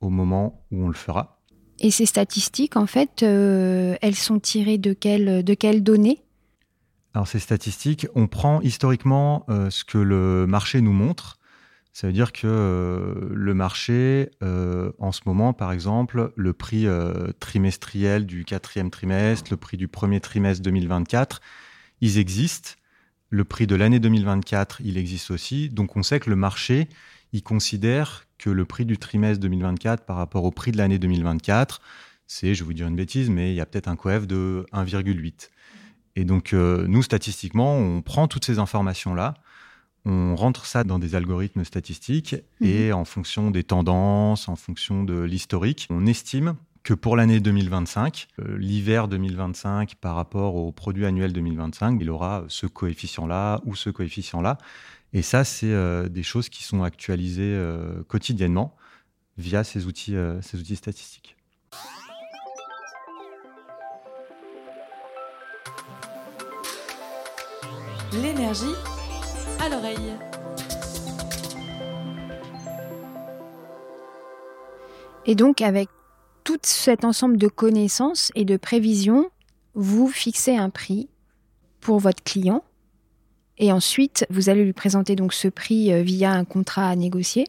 au 0.00 0.08
moment 0.08 0.64
où 0.70 0.84
on 0.84 0.88
le 0.88 0.94
fera. 0.94 1.40
Et 1.80 1.90
ces 1.90 2.06
statistiques, 2.06 2.76
en 2.76 2.86
fait, 2.86 3.22
euh, 3.22 3.96
elles 4.02 4.14
sont 4.14 4.38
tirées 4.38 4.78
de, 4.78 4.92
quelles 4.92 5.42
de 5.42 5.54
quelles 5.54 5.82
données? 5.82 6.22
Alors 7.14 7.26
ces 7.26 7.40
statistiques, 7.40 8.06
on 8.14 8.28
prend 8.28 8.60
historiquement 8.60 9.44
euh, 9.48 9.70
ce 9.70 9.84
que 9.84 9.98
le 9.98 10.46
marché 10.46 10.80
nous 10.80 10.92
montre. 10.92 11.38
Ça 11.92 12.06
veut 12.06 12.12
dire 12.12 12.30
que 12.32 12.46
euh, 12.46 13.30
le 13.32 13.52
marché, 13.52 14.30
en 14.40 15.10
ce 15.10 15.22
moment, 15.26 15.52
par 15.52 15.72
exemple, 15.72 16.32
le 16.36 16.52
prix 16.52 16.86
trimestriel 17.40 18.26
du 18.26 18.44
quatrième 18.44 18.90
trimestre, 18.90 19.50
le 19.50 19.56
prix 19.56 19.76
du 19.76 19.88
premier 19.88 20.20
trimestre 20.20 20.62
2024, 20.62 21.40
ils 22.00 22.18
existent 22.18 22.72
le 23.30 23.44
prix 23.44 23.66
de 23.66 23.76
l'année 23.76 24.00
2024, 24.00 24.80
il 24.84 24.98
existe 24.98 25.30
aussi. 25.30 25.68
Donc 25.70 25.96
on 25.96 26.02
sait 26.02 26.20
que 26.20 26.28
le 26.28 26.36
marché, 26.36 26.88
il 27.32 27.42
considère 27.42 28.26
que 28.38 28.50
le 28.50 28.64
prix 28.64 28.84
du 28.84 28.98
trimestre 28.98 29.40
2024 29.40 30.04
par 30.04 30.16
rapport 30.16 30.44
au 30.44 30.50
prix 30.50 30.72
de 30.72 30.76
l'année 30.76 30.98
2024, 30.98 31.80
c'est, 32.26 32.54
je 32.54 32.62
vais 32.62 32.66
vous 32.66 32.74
dire 32.74 32.88
une 32.88 32.96
bêtise, 32.96 33.30
mais 33.30 33.52
il 33.52 33.54
y 33.54 33.60
a 33.60 33.66
peut-être 33.66 33.88
un 33.88 33.96
coef 33.96 34.26
de 34.26 34.66
1,8. 34.72 35.50
Et 36.16 36.24
donc 36.24 36.52
euh, 36.52 36.86
nous, 36.88 37.02
statistiquement, 37.02 37.76
on 37.76 38.02
prend 38.02 38.26
toutes 38.26 38.44
ces 38.44 38.58
informations-là, 38.58 39.34
on 40.04 40.34
rentre 40.34 40.66
ça 40.66 40.82
dans 40.82 40.98
des 40.98 41.14
algorithmes 41.14 41.64
statistiques 41.64 42.34
mmh. 42.60 42.66
et 42.66 42.92
en 42.92 43.04
fonction 43.04 43.50
des 43.50 43.62
tendances, 43.62 44.48
en 44.48 44.56
fonction 44.56 45.04
de 45.04 45.20
l'historique, 45.20 45.86
on 45.90 46.06
estime 46.06 46.56
que 46.90 46.94
pour 46.96 47.14
l'année 47.14 47.38
2025, 47.38 48.26
euh, 48.40 48.58
l'hiver 48.58 49.06
2025 49.06 49.94
par 49.94 50.16
rapport 50.16 50.56
au 50.56 50.72
produit 50.72 51.06
annuel 51.06 51.32
2025, 51.32 51.96
il 52.00 52.10
aura 52.10 52.42
ce 52.48 52.66
coefficient-là 52.66 53.60
ou 53.64 53.76
ce 53.76 53.90
coefficient-là. 53.90 54.58
Et 55.12 55.22
ça, 55.22 55.44
c'est 55.44 55.70
euh, 55.70 56.08
des 56.08 56.24
choses 56.24 56.48
qui 56.48 56.64
sont 56.64 56.82
actualisées 56.82 57.54
euh, 57.54 58.02
quotidiennement 58.08 58.74
via 59.38 59.62
ces 59.62 59.86
outils, 59.86 60.16
ces 60.42 60.58
outils 60.58 60.74
statistiques. 60.74 61.36
L'énergie 68.14 68.74
à 69.60 69.68
l'oreille. 69.68 70.16
Et 75.24 75.36
donc, 75.36 75.60
avec 75.60 75.88
tout 76.50 76.58
cet 76.62 77.04
ensemble 77.04 77.36
de 77.36 77.46
connaissances 77.46 78.32
et 78.34 78.44
de 78.44 78.56
prévisions, 78.56 79.30
vous 79.74 80.08
fixez 80.08 80.56
un 80.56 80.68
prix 80.68 81.08
pour 81.80 81.98
votre 82.00 82.22
client. 82.24 82.64
Et 83.58 83.70
ensuite, 83.70 84.26
vous 84.30 84.48
allez 84.48 84.64
lui 84.64 84.72
présenter 84.72 85.14
donc 85.14 85.32
ce 85.32 85.46
prix 85.46 85.92
euh, 85.92 86.02
via 86.02 86.32
un 86.32 86.44
contrat 86.44 86.88
à 86.88 86.96
négocier. 86.96 87.46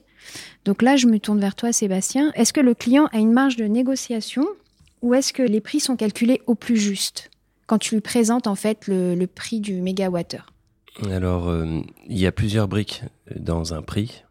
Donc 0.65 0.81
là, 0.83 0.97
je 0.97 1.07
me 1.07 1.19
tourne 1.19 1.39
vers 1.39 1.55
toi, 1.55 1.73
Sébastien. 1.73 2.31
Est-ce 2.35 2.53
que 2.53 2.59
le 2.59 2.75
client 2.75 3.07
a 3.11 3.17
une 3.17 3.31
marge 3.31 3.55
de 3.55 3.63
négociation 3.63 4.45
ou 5.01 5.15
est-ce 5.15 5.33
que 5.33 5.41
les 5.41 5.61
prix 5.61 5.79
sont 5.79 5.95
calculés 5.95 6.41
au 6.45 6.53
plus 6.53 6.77
juste 6.77 7.31
quand 7.65 7.79
tu 7.79 7.95
lui 7.95 8.01
présentes 8.01 8.45
en 8.45 8.55
fait 8.55 8.85
le, 8.87 9.25
prix 9.25 9.61
du 9.61 9.81
mégawattheure? 9.81 10.53
Alors, 11.09 11.49
euh, 11.49 11.79
il 12.07 12.19
y 12.19 12.27
a 12.27 12.31
plusieurs 12.31 12.67
briques 12.67 13.01
dans 13.35 13.73
un 13.73 13.81
prix. 13.81 14.23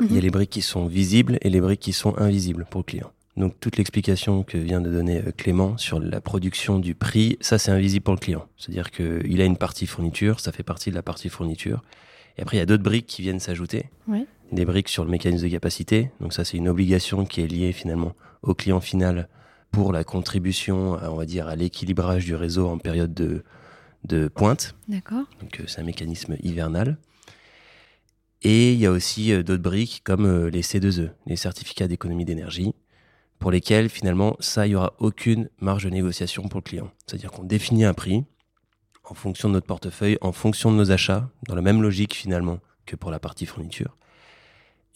Il 0.00 0.06
y 0.06 0.12
a 0.12 0.14
mhm. 0.14 0.20
les 0.22 0.30
briques 0.30 0.50
qui 0.50 0.62
sont 0.62 0.86
visibles 0.86 1.36
et 1.42 1.50
les 1.50 1.60
briques 1.60 1.80
qui 1.80 1.92
sont 1.92 2.16
invisibles 2.16 2.66
pour 2.70 2.80
le 2.80 2.84
client. 2.84 3.12
Donc 3.40 3.58
toute 3.58 3.78
l'explication 3.78 4.42
que 4.42 4.58
vient 4.58 4.82
de 4.82 4.90
donner 4.90 5.16
euh, 5.18 5.32
Clément 5.34 5.78
sur 5.78 5.98
la 5.98 6.20
production 6.20 6.78
du 6.78 6.94
prix, 6.94 7.38
ça 7.40 7.58
c'est 7.58 7.70
invisible 7.70 8.04
pour 8.04 8.12
le 8.12 8.20
client. 8.20 8.46
C'est-à-dire 8.58 8.90
qu'il 8.90 9.40
a 9.40 9.44
une 9.46 9.56
partie 9.56 9.86
fourniture, 9.86 10.40
ça 10.40 10.52
fait 10.52 10.62
partie 10.62 10.90
de 10.90 10.94
la 10.94 11.02
partie 11.02 11.30
fourniture. 11.30 11.82
Et 12.36 12.42
après 12.42 12.58
il 12.58 12.60
y 12.60 12.62
a 12.62 12.66
d'autres 12.66 12.82
briques 12.82 13.06
qui 13.06 13.22
viennent 13.22 13.40
s'ajouter. 13.40 13.86
Des 14.52 14.64
briques 14.66 14.90
sur 14.90 15.04
le 15.04 15.10
mécanisme 15.10 15.44
de 15.46 15.50
capacité. 15.50 16.10
Donc 16.20 16.34
ça 16.34 16.44
c'est 16.44 16.58
une 16.58 16.68
obligation 16.68 17.24
qui 17.24 17.40
est 17.40 17.46
liée 17.46 17.72
finalement 17.72 18.12
au 18.42 18.54
client 18.54 18.80
final 18.80 19.26
pour 19.70 19.92
la 19.92 20.04
contribution, 20.04 20.98
on 21.02 21.14
va 21.14 21.24
dire, 21.24 21.48
à 21.48 21.56
l'équilibrage 21.56 22.26
du 22.26 22.34
réseau 22.34 22.68
en 22.68 22.76
période 22.76 23.14
de, 23.14 23.42
de 24.04 24.28
pointe. 24.28 24.74
D'accord. 24.88 25.24
Donc 25.40 25.60
euh, 25.60 25.64
c'est 25.66 25.80
un 25.80 25.84
mécanisme 25.84 26.36
hivernal. 26.42 26.98
Et 28.42 28.72
il 28.74 28.78
y 28.78 28.84
a 28.84 28.90
aussi 28.90 29.32
euh, 29.32 29.42
d'autres 29.42 29.62
briques 29.62 30.02
comme 30.04 30.48
les 30.48 30.62
C2E, 30.62 31.10
les 31.26 31.36
certificats 31.36 31.88
d'économie 31.88 32.26
d'énergie, 32.26 32.74
pour 33.40 33.50
lesquels 33.50 33.88
finalement 33.88 34.36
ça, 34.38 34.66
il 34.66 34.70
n'y 34.70 34.76
aura 34.76 34.92
aucune 34.98 35.48
marge 35.60 35.84
de 35.84 35.90
négociation 35.90 36.46
pour 36.46 36.60
le 36.60 36.64
client. 36.64 36.90
C'est-à-dire 37.06 37.32
qu'on 37.32 37.42
définit 37.42 37.84
un 37.84 37.94
prix 37.94 38.24
en 39.02 39.14
fonction 39.14 39.48
de 39.48 39.54
notre 39.54 39.66
portefeuille, 39.66 40.18
en 40.20 40.30
fonction 40.30 40.70
de 40.70 40.76
nos 40.76 40.92
achats, 40.92 41.28
dans 41.48 41.56
la 41.56 41.62
même 41.62 41.82
logique 41.82 42.14
finalement 42.14 42.60
que 42.86 42.94
pour 42.94 43.10
la 43.10 43.18
partie 43.18 43.46
fourniture. 43.46 43.96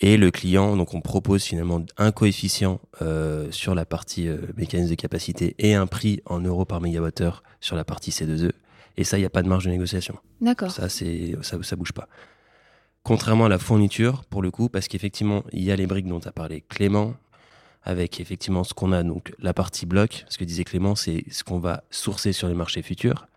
Et 0.00 0.16
le 0.16 0.30
client, 0.30 0.76
donc 0.76 0.92
on 0.92 1.00
propose 1.00 1.42
finalement 1.42 1.84
un 1.96 2.12
coefficient 2.12 2.80
euh, 3.00 3.50
sur 3.50 3.74
la 3.74 3.86
partie 3.86 4.28
euh, 4.28 4.38
mécanisme 4.56 4.90
de 4.90 4.94
capacité 4.94 5.54
et 5.58 5.74
un 5.74 5.86
prix 5.86 6.20
en 6.26 6.40
euros 6.40 6.64
par 6.64 6.80
mégawattheure 6.80 7.42
sur 7.60 7.76
la 7.76 7.84
partie 7.84 8.10
C2E. 8.10 8.52
Et 8.96 9.04
ça, 9.04 9.16
il 9.16 9.20
n'y 9.20 9.26
a 9.26 9.30
pas 9.30 9.42
de 9.42 9.48
marge 9.48 9.64
de 9.64 9.70
négociation. 9.70 10.16
D'accord. 10.40 10.70
Ça, 10.70 10.88
c'est 10.88 11.36
ça, 11.42 11.56
ça 11.62 11.76
bouge 11.76 11.92
pas. 11.92 12.08
Contrairement 13.02 13.46
à 13.46 13.48
la 13.48 13.58
fourniture, 13.58 14.24
pour 14.24 14.42
le 14.42 14.50
coup, 14.50 14.68
parce 14.68 14.88
qu'effectivement, 14.88 15.44
il 15.52 15.62
y 15.62 15.70
a 15.70 15.76
les 15.76 15.86
briques 15.86 16.06
dont 16.06 16.20
as 16.20 16.32
parlé 16.32 16.62
Clément, 16.62 17.14
avec 17.84 18.18
effectivement 18.18 18.64
ce 18.64 18.74
qu'on 18.74 18.92
a, 18.92 19.02
donc 19.02 19.34
la 19.38 19.52
partie 19.52 19.86
bloc, 19.86 20.24
ce 20.28 20.38
que 20.38 20.44
disait 20.44 20.64
Clément, 20.64 20.94
c'est 20.94 21.24
ce 21.30 21.44
qu'on 21.44 21.58
va 21.58 21.84
sourcer 21.90 22.32
sur 22.32 22.48
les 22.48 22.54
marchés 22.54 22.82
futurs, 22.82 23.28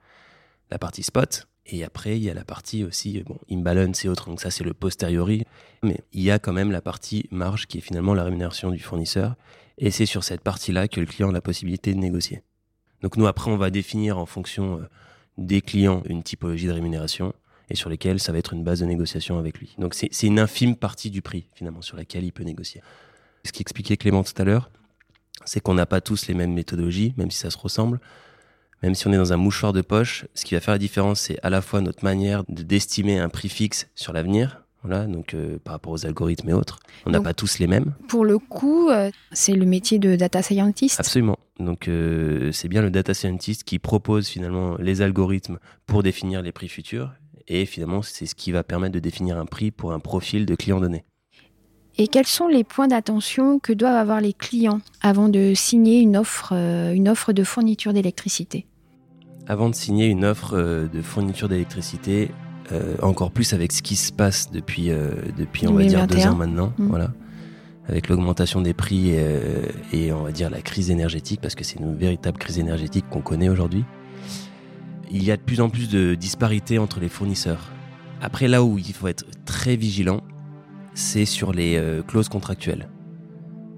la 0.72 0.80
partie 0.80 1.04
spot, 1.04 1.48
et 1.66 1.84
après 1.84 2.18
il 2.18 2.24
y 2.24 2.30
a 2.30 2.34
la 2.34 2.46
partie 2.46 2.86
aussi, 2.86 3.22
bon, 3.24 3.38
imbalance 3.50 4.06
et 4.06 4.10
autres, 4.10 4.30
donc 4.30 4.40
ça 4.40 4.50
c'est 4.50 4.64
le 4.64 4.74
posteriori, 4.74 5.44
mais 5.84 6.00
il 6.14 6.24
y 6.24 6.32
a 6.32 6.40
quand 6.40 6.54
même 6.54 6.72
la 6.72 6.82
partie 6.82 7.28
marge 7.30 7.68
qui 7.68 7.80
est 7.80 7.82
finalement 7.82 8.14
la 8.14 8.24
rémunération 8.24 8.72
du 8.72 8.80
fournisseur, 8.80 9.36
et 9.78 9.92
c'est 9.92 10.06
sur 10.06 10.24
cette 10.24 10.42
partie-là 10.42 10.88
que 10.88 11.02
le 11.02 11.06
client 11.06 11.30
a 11.30 11.34
la 11.34 11.42
possibilité 11.42 11.94
de 11.94 12.00
négocier. 12.00 12.42
Donc 13.02 13.18
nous 13.18 13.28
après 13.28 13.52
on 13.52 13.58
va 13.58 13.70
définir 13.70 14.18
en 14.18 14.26
fonction 14.26 14.80
euh, 14.80 14.88
des 15.38 15.62
clients 15.62 16.02
une 16.06 16.24
typologie 16.24 16.68
de 16.68 16.72
rémunération, 16.72 17.34
et 17.70 17.76
sur 17.76 17.90
lesquels 17.90 18.22
ça 18.22 18.32
va 18.32 18.38
être 18.38 18.54
une 18.54 18.64
base 18.64 18.80
de 18.80 18.86
négociation 18.86 19.38
avec 19.38 19.60
lui. 19.60 19.76
Donc 19.78 19.94
c'est 19.94 20.24
une 20.24 20.40
infime 20.40 20.78
partie 20.78 21.12
du 21.12 21.22
prix 21.22 21.50
finalement 21.54 21.82
sur 21.82 21.98
laquelle 21.98 22.24
il 22.24 22.32
peut 22.32 22.44
négocier. 22.44 22.82
Ce 23.48 23.54
qu'expliquait 23.54 23.96
Clément 23.96 24.24
tout 24.24 24.40
à 24.42 24.44
l'heure, 24.44 24.70
c'est 25.46 25.62
qu'on 25.62 25.74
n'a 25.74 25.86
pas 25.86 26.02
tous 26.02 26.28
les 26.28 26.34
mêmes 26.34 26.54
méthodologies, 26.54 27.14
même 27.16 27.32
si 27.32 27.40
ça 27.40 27.50
se 27.50 27.58
ressemble. 27.58 28.02
Même 28.84 28.94
si 28.94 29.08
on 29.08 29.14
est 29.14 29.18
dans 29.18 29.32
un 29.32 29.38
mouchoir 29.38 29.72
de 29.72 29.82
poche, 29.82 30.26
ce 30.34 30.44
qui 30.44 30.54
va 30.54 30.60
faire 30.60 30.74
la 30.74 30.80
différence, 30.80 31.22
c'est 31.22 31.40
à 31.44 31.50
la 31.50 31.62
fois 31.62 31.80
notre 31.80 32.04
manière 32.04 32.44
de 32.50 32.62
d'estimer 32.62 33.20
un 33.20 33.30
prix 33.30 33.48
fixe 33.48 33.88
sur 33.96 34.12
l'avenir, 34.12 34.64
voilà, 34.84 35.06
donc 35.06 35.34
euh, 35.34 35.60
par 35.64 35.76
rapport 35.76 35.94
aux 35.94 36.06
algorithmes 36.06 36.50
et 36.50 36.54
autres. 36.54 36.80
On 37.06 37.12
n'a 37.12 37.22
pas 37.22 37.34
tous 37.34 37.58
les 37.60 37.68
mêmes. 37.68 37.96
Pour 38.10 38.26
le 38.26 38.38
coup, 38.38 38.90
euh, 38.90 39.10
c'est 39.32 39.54
le 39.54 39.66
métier 39.66 39.98
de 39.98 40.18
data 40.18 40.42
scientist. 40.42 41.00
Absolument. 41.00 41.40
Donc 41.58 41.88
euh, 41.88 42.52
c'est 42.52 42.68
bien 42.68 42.82
le 42.82 42.92
data 42.92 43.14
scientist 43.14 43.64
qui 43.64 43.80
propose 43.80 44.28
finalement 44.28 44.76
les 44.78 45.02
algorithmes 45.02 45.58
pour 45.86 46.04
définir 46.04 46.42
les 46.42 46.52
prix 46.52 46.68
futurs. 46.68 47.14
Et 47.48 47.66
finalement, 47.66 48.02
c'est 48.02 48.26
ce 48.26 48.36
qui 48.36 48.52
va 48.52 48.66
permettre 48.66 48.94
de 48.94 49.00
définir 49.00 49.38
un 49.38 49.46
prix 49.46 49.72
pour 49.72 49.94
un 49.94 50.00
profil 50.00 50.46
de 50.46 50.54
client 50.56 50.82
donné. 50.82 51.06
Et 52.00 52.08
quels 52.08 52.28
sont 52.28 52.48
les 52.48 52.64
points 52.64 52.88
d'attention 52.88 53.58
que 53.58 53.74
doivent 53.74 53.96
avoir 53.96 54.22
les 54.22 54.34
clients 54.34 54.82
avant 55.02 55.30
de 55.30 55.54
signer 55.56 56.00
une 56.00 56.16
offre, 56.16 56.50
euh, 56.54 56.94
une 56.94 57.10
offre 57.10 57.34
de 57.34 57.44
fourniture 57.44 57.92
d'électricité? 57.92 58.68
Avant 59.48 59.70
de 59.70 59.76
signer 59.76 60.06
une 60.06 60.24
offre 60.24 60.56
euh, 60.56 60.88
de 60.88 61.02
fourniture 61.02 61.50
d'électricité, 61.50 62.30
euh, 62.72 62.98
encore 63.02 63.32
plus 63.32 63.54
avec 63.54 63.72
ce 63.72 63.82
qui 63.82 63.96
se 63.96 64.12
passe 64.12 64.52
depuis, 64.52 64.90
depuis 65.38 65.68
on 65.68 65.74
va 65.74 65.86
dire 65.86 66.06
deux 66.06 66.28
ans 66.28 66.36
maintenant, 66.36 66.72
mmh. 66.78 66.88
voilà, 66.88 67.12
avec 67.88 68.10
l'augmentation 68.10 68.62
des 68.62 68.76
prix 68.76 69.10
et, 69.10 69.26
et, 69.94 70.12
on 70.12 70.24
va 70.24 70.32
dire 70.32 70.52
la 70.52 70.62
crise 70.62 70.92
énergétique, 70.92 71.40
parce 71.42 71.56
que 71.56 71.64
c'est 71.64 71.80
une 71.80 71.96
véritable 71.96 72.38
crise 72.38 72.60
énergétique 72.60 73.06
qu'on 73.10 73.22
connaît 73.22 73.50
aujourd'hui. 73.50 73.86
Il 75.10 75.24
y 75.24 75.32
a 75.32 75.38
de 75.38 75.42
plus 75.42 75.62
en 75.62 75.70
plus 75.70 75.90
de 75.90 76.14
disparités 76.14 76.78
entre 76.78 77.00
les 77.00 77.10
fournisseurs. 77.10 77.72
Après, 78.22 78.48
là 78.48 78.64
où 78.64 78.78
il 78.78 78.94
faut 78.94 79.08
être 79.08 79.26
très 79.46 79.78
vigilant, 79.78 80.22
c'est 80.98 81.26
sur 81.26 81.54
les 81.54 81.78
euh, 81.78 82.02
clauses 82.02 82.28
contractuelles. 82.28 82.90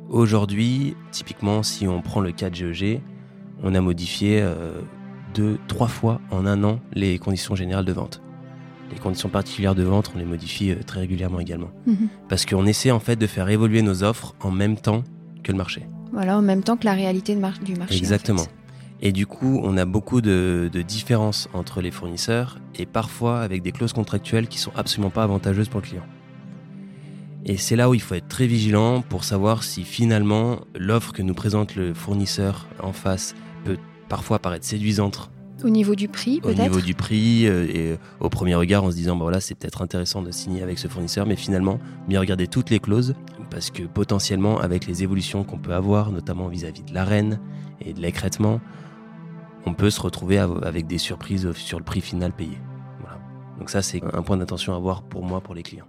Aujourd'hui, 0.09 0.95
typiquement, 1.11 1.63
si 1.63 1.85
on 1.85 2.01
prend 2.01 2.21
le 2.21 2.31
cas 2.31 2.49
de 2.49 2.55
GEG, 2.55 3.01
on 3.61 3.75
a 3.75 3.81
modifié 3.81 4.39
euh, 4.41 4.79
deux, 5.33 5.59
trois 5.67 5.89
fois 5.89 6.21
en 6.31 6.45
un 6.45 6.63
an 6.63 6.79
les 6.93 7.19
conditions 7.19 7.55
générales 7.55 7.83
de 7.83 7.91
vente. 7.91 8.21
Les 8.89 8.97
conditions 8.97 9.27
particulières 9.27 9.75
de 9.75 9.83
vente, 9.83 10.11
on 10.15 10.17
les 10.17 10.25
modifie 10.25 10.71
euh, 10.71 10.77
très 10.85 11.01
régulièrement 11.01 11.41
également. 11.41 11.71
Mhm. 11.85 12.07
Parce 12.29 12.45
qu'on 12.45 12.65
essaie 12.65 12.89
en 12.89 13.01
fait 13.01 13.17
de 13.17 13.27
faire 13.27 13.49
évoluer 13.49 13.81
nos 13.81 14.01
offres 14.03 14.33
en 14.39 14.49
même 14.49 14.77
temps 14.77 15.03
que 15.43 15.51
le 15.51 15.57
marché. 15.57 15.85
Voilà, 16.13 16.38
en 16.38 16.41
même 16.41 16.63
temps 16.63 16.77
que 16.77 16.85
la 16.85 16.93
réalité 16.93 17.35
du 17.35 17.41
marché. 17.75 17.97
Exactement. 17.97 18.47
Et 19.01 19.11
du 19.11 19.27
coup, 19.27 19.59
on 19.63 19.77
a 19.77 19.85
beaucoup 19.85 20.21
de, 20.21 20.69
de, 20.71 20.81
différences 20.81 21.49
entre 21.53 21.81
les 21.81 21.91
fournisseurs 21.91 22.59
et 22.75 22.85
parfois 22.85 23.41
avec 23.41 23.61
des 23.61 23.71
clauses 23.73 23.93
contractuelles 23.93 24.47
qui 24.47 24.57
sont 24.57 24.71
absolument 24.75 25.09
pas 25.09 25.23
avantageuses 25.23 25.69
pour 25.69 25.81
le 25.81 25.85
client. 25.85 26.05
Et 27.46 27.58
c'est 27.58 27.75
là 27.75 27.89
où 27.89 27.93
il 27.93 28.01
faut 28.01 28.15
être 28.15 28.27
très 28.27 28.48
vigilant 28.48 29.01
pour 29.01 29.24
savoir 29.24 29.63
si 29.63 29.84
finalement 29.84 30.60
l'offre 30.75 31.13
que 31.13 31.22
nous 31.22 31.34
présente 31.34 31.75
le 31.75 31.93
fournisseur 31.93 32.67
en 32.81 32.91
face 32.91 33.34
peut 33.63 33.77
parfois 34.10 34.39
paraître 34.39 34.65
séduisante. 34.65 35.31
Au 35.63 35.69
niveau 35.69 35.96
du 35.96 36.08
prix, 36.08 36.39
peut-être 36.39 36.60
Au 36.60 36.63
niveau 36.63 36.81
du 36.81 36.93
prix, 36.93 37.46
euh, 37.46 37.67
et 37.67 37.98
au 38.22 38.29
premier 38.29 38.55
regard, 38.55 38.86
en 38.86 38.91
se 38.91 38.96
disant, 38.96 39.17
bah 39.17 39.24
voilà, 39.24 39.41
c'est 39.41 39.55
peut-être 39.55 39.81
intéressant 39.81 40.22
de 40.22 40.31
signer 40.31 40.63
avec 40.63 40.79
ce 40.79 40.88
fournisseur, 40.88 41.25
mais 41.25 41.36
finalement, 41.36 41.79
bien 42.08 42.19
regarder 42.22 42.48
toutes 42.48 42.69
les 42.69 42.79
clauses, 42.79 43.13
parce 43.50 43.69
que 43.69 43.84
potentiellement, 43.84 44.60
avec 44.60 44.86
les 44.86 45.03
évolutions 45.03 45.43
qu'on 45.43 45.58
peut 45.58 45.74
avoir, 45.74 46.12
notamment 46.12 46.48
vis-à-vis 46.48 46.84
de 46.84 46.93
l'arène 46.93 47.41
et 47.81 47.93
de 47.93 48.00
l'écrètement, 48.00 48.62
on 49.65 49.74
peut 49.74 49.89
se 49.89 50.01
retrouver 50.01 50.38
avec 50.38 50.88
des 50.88 50.98
surprises 50.98 51.51
sur 51.53 51.77
le 51.77 51.84
prix 51.84 52.00
final 52.00 52.31
payé. 52.31 52.58
Voilà. 53.01 53.19
Donc 53.58 53.69
ça, 53.69 53.81
c'est 53.81 54.01
un 54.13 54.22
point 54.22 54.38
d'attention 54.38 54.74
à 54.75 54.79
voir 54.79 55.01
pour 55.01 55.25
moi, 55.25 55.41
pour 55.41 55.55
les 55.55 55.63
clients. 55.63 55.88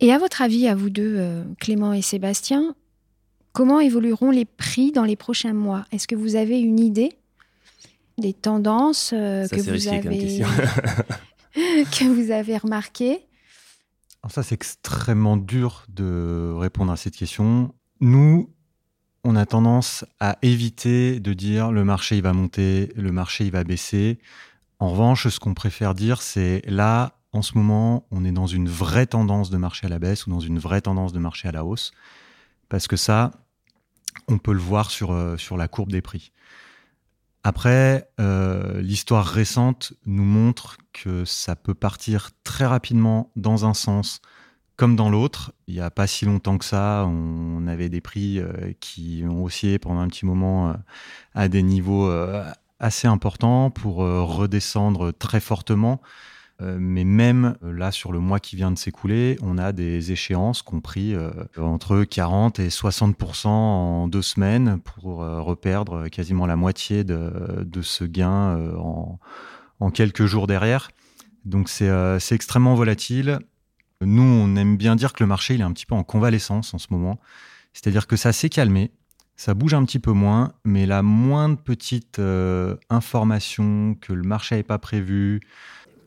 Et 0.00 0.12
à 0.12 0.18
votre 0.18 0.40
avis, 0.40 0.66
à 0.66 0.74
vous 0.74 0.90
deux, 0.90 1.16
euh, 1.18 1.44
Clément 1.58 1.92
et 1.92 2.02
Sébastien, 2.02 2.74
comment 3.52 3.80
évolueront 3.80 4.30
les 4.30 4.46
prix 4.46 4.92
dans 4.92 5.04
les 5.04 5.16
prochains 5.16 5.52
mois? 5.52 5.84
Est-ce 5.92 6.08
que 6.08 6.14
vous 6.14 6.36
avez 6.36 6.58
une 6.58 6.80
idée 6.80 7.12
des 8.16 8.32
tendances 8.32 9.12
euh, 9.14 9.46
que, 9.48 9.60
vous 9.60 9.88
avez... 9.88 10.40
que 11.54 12.04
vous 12.04 12.30
avez 12.30 12.56
remarquées? 12.56 13.26
Ça, 14.28 14.42
c'est 14.42 14.54
extrêmement 14.54 15.36
dur 15.36 15.84
de 15.88 16.52
répondre 16.56 16.92
à 16.92 16.96
cette 16.96 17.16
question. 17.16 17.74
Nous, 18.00 18.50
on 19.24 19.36
a 19.36 19.44
tendance 19.44 20.04
à 20.18 20.38
éviter 20.40 21.20
de 21.20 21.32
dire 21.34 21.72
le 21.72 21.84
marché 21.84 22.16
il 22.16 22.22
va 22.22 22.32
monter, 22.32 22.90
le 22.96 23.12
marché 23.12 23.44
il 23.44 23.50
va 23.50 23.64
baisser. 23.64 24.18
En 24.78 24.90
revanche, 24.90 25.28
ce 25.28 25.38
qu'on 25.38 25.52
préfère 25.52 25.94
dire, 25.94 26.22
c'est 26.22 26.62
là, 26.66 27.19
en 27.32 27.42
ce 27.42 27.56
moment, 27.56 28.06
on 28.10 28.24
est 28.24 28.32
dans 28.32 28.46
une 28.46 28.68
vraie 28.68 29.06
tendance 29.06 29.50
de 29.50 29.56
marché 29.56 29.86
à 29.86 29.88
la 29.88 29.98
baisse 29.98 30.26
ou 30.26 30.30
dans 30.30 30.40
une 30.40 30.58
vraie 30.58 30.80
tendance 30.80 31.12
de 31.12 31.18
marché 31.18 31.48
à 31.48 31.52
la 31.52 31.64
hausse. 31.64 31.92
Parce 32.68 32.88
que 32.88 32.96
ça, 32.96 33.30
on 34.28 34.38
peut 34.38 34.52
le 34.52 34.58
voir 34.58 34.90
sur, 34.90 35.12
euh, 35.12 35.36
la 35.56 35.68
courbe 35.68 35.92
des 35.92 36.02
prix. 36.02 36.32
Après, 37.42 38.10
euh, 38.20 38.80
l'histoire 38.82 39.26
récente 39.26 39.94
nous 40.06 40.24
montre 40.24 40.76
que 40.92 41.24
ça 41.24 41.56
peut 41.56 41.74
partir 41.74 42.30
très 42.44 42.66
rapidement 42.66 43.30
dans 43.36 43.64
un 43.64 43.74
sens 43.74 44.20
comme 44.76 44.96
dans 44.96 45.08
l'autre. 45.08 45.52
Il 45.66 45.74
n'y 45.74 45.80
a 45.80 45.90
pas 45.90 46.06
si 46.06 46.24
longtemps 46.24 46.58
que 46.58 46.64
ça, 46.64 47.06
on 47.06 47.66
avait 47.66 47.88
des 47.88 48.00
prix 48.00 48.40
euh, 48.40 48.72
qui 48.80 49.24
ont 49.28 49.44
oscillé 49.44 49.78
pendant 49.78 50.00
un 50.00 50.08
petit 50.08 50.26
moment 50.26 50.74
à 51.34 51.48
des 51.48 51.62
niveaux 51.62 52.10
assez 52.78 53.06
importants 53.06 53.70
pour 53.70 53.96
redescendre 53.96 55.12
très 55.12 55.40
fortement. 55.40 56.00
Euh, 56.62 56.76
mais 56.78 57.04
même 57.04 57.56
euh, 57.62 57.72
là, 57.72 57.90
sur 57.90 58.12
le 58.12 58.18
mois 58.18 58.38
qui 58.38 58.56
vient 58.56 58.70
de 58.70 58.78
s'écouler, 58.78 59.38
on 59.42 59.56
a 59.56 59.72
des 59.72 60.12
échéances 60.12 60.62
compris 60.62 61.14
euh, 61.14 61.30
entre 61.56 62.04
40 62.04 62.58
et 62.58 62.68
60% 62.68 63.46
en 63.46 64.08
deux 64.08 64.22
semaines 64.22 64.78
pour 64.80 65.18
reperdre 65.18 66.08
quasiment 66.08 66.46
la 66.46 66.56
moitié 66.56 67.04
de, 67.04 67.82
ce 67.82 68.04
gain 68.04 68.58
en, 69.80 69.90
quelques 69.90 70.26
jours 70.26 70.46
derrière. 70.46 70.90
Donc 71.44 71.68
c'est 71.68 72.32
extrêmement 72.32 72.74
volatile. 72.74 73.38
Nous, 74.02 74.22
on 74.22 74.56
aime 74.56 74.76
bien 74.76 74.96
dire 74.96 75.12
que 75.12 75.22
le 75.22 75.28
marché 75.28 75.54
il 75.54 75.60
est 75.60 75.64
un 75.64 75.72
petit 75.72 75.86
peu 75.86 75.94
en 75.94 76.04
convalescence 76.04 76.74
en 76.74 76.78
ce 76.78 76.88
moment. 76.90 77.18
C'est-à-dire 77.72 78.06
que 78.06 78.16
ça 78.16 78.32
s'est 78.32 78.48
calmé, 78.48 78.90
ça 79.36 79.54
bouge 79.54 79.74
un 79.74 79.84
petit 79.84 79.98
peu 79.98 80.12
moins, 80.12 80.52
mais 80.64 80.86
la 80.86 81.02
moindre 81.02 81.58
petite 81.58 82.20
information 82.90 83.96
que 84.00 84.12
le 84.12 84.22
marché 84.22 84.54
n'avait 84.54 84.62
pas 84.64 84.78
prévue, 84.78 85.40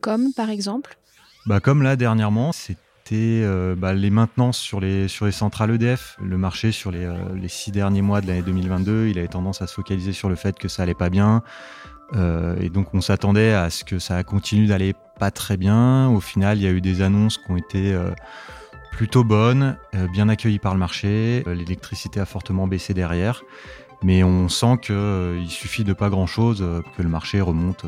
comme 0.04 0.34
par 0.34 0.50
exemple 0.50 0.98
bah, 1.48 1.60
Comme 1.60 1.82
là, 1.82 1.96
dernièrement, 1.96 2.52
c'était 2.52 2.82
euh, 3.14 3.74
bah, 3.76 3.94
les 3.94 4.10
maintenances 4.10 4.58
sur 4.58 4.80
les, 4.80 5.08
sur 5.08 5.26
les 5.26 5.32
centrales 5.32 5.72
EDF. 5.72 6.18
Le 6.22 6.38
marché, 6.38 6.72
sur 6.72 6.92
les, 6.92 7.06
euh, 7.06 7.16
les 7.36 7.48
six 7.48 7.72
derniers 7.72 8.02
mois 8.02 8.20
de 8.22 8.28
l'année 8.28 8.44
2022, 8.44 9.08
il 9.08 9.18
avait 9.18 9.30
tendance 9.30 9.62
à 9.62 9.68
se 9.68 9.74
focaliser 9.74 10.12
sur 10.12 10.30
le 10.30 10.36
fait 10.36 10.60
que 10.60 10.68
ça 10.68 10.84
allait 10.84 10.94
pas 10.94 11.10
bien. 11.10 11.42
Euh, 12.16 12.56
et 12.60 12.70
donc, 12.70 12.94
on 12.94 13.00
s'attendait 13.00 13.54
à 13.54 13.70
ce 13.70 13.86
que 13.86 13.98
ça 13.98 14.24
continue 14.24 14.68
d'aller 14.68 14.94
pas 15.20 15.32
très 15.32 15.56
bien. 15.56 16.10
Au 16.10 16.20
final, 16.20 16.58
il 16.58 16.64
y 16.64 16.68
a 16.68 16.72
eu 16.72 16.82
des 16.82 17.02
annonces 17.02 17.38
qui 17.38 17.50
ont 17.50 17.58
été 17.58 17.98
plutôt 18.92 19.24
bonnes, 19.24 19.78
bien 20.12 20.28
accueillies 20.28 20.60
par 20.60 20.74
le 20.74 20.80
marché. 20.80 21.44
L'électricité 21.48 22.20
a 22.20 22.26
fortement 22.26 22.68
baissé 22.68 22.94
derrière. 22.94 23.44
Mais 24.04 24.22
on 24.24 24.50
sent 24.50 24.80
qu'il 24.82 25.50
suffit 25.50 25.86
de 25.86 25.94
pas 25.94 26.10
grand-chose 26.10 26.66
que 26.98 27.02
le 27.02 27.10
marché 27.10 27.40
remonte 27.40 27.86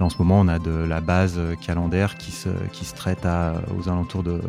en 0.00 0.10
ce 0.10 0.18
moment, 0.18 0.40
on 0.40 0.48
a 0.48 0.58
de 0.58 0.70
la 0.70 1.00
base 1.00 1.40
calendaire 1.64 2.16
qui 2.16 2.32
se, 2.32 2.48
qui 2.72 2.84
se 2.84 2.94
traite 2.94 3.24
à, 3.24 3.62
aux 3.76 3.88
alentours 3.88 4.22
de, 4.22 4.40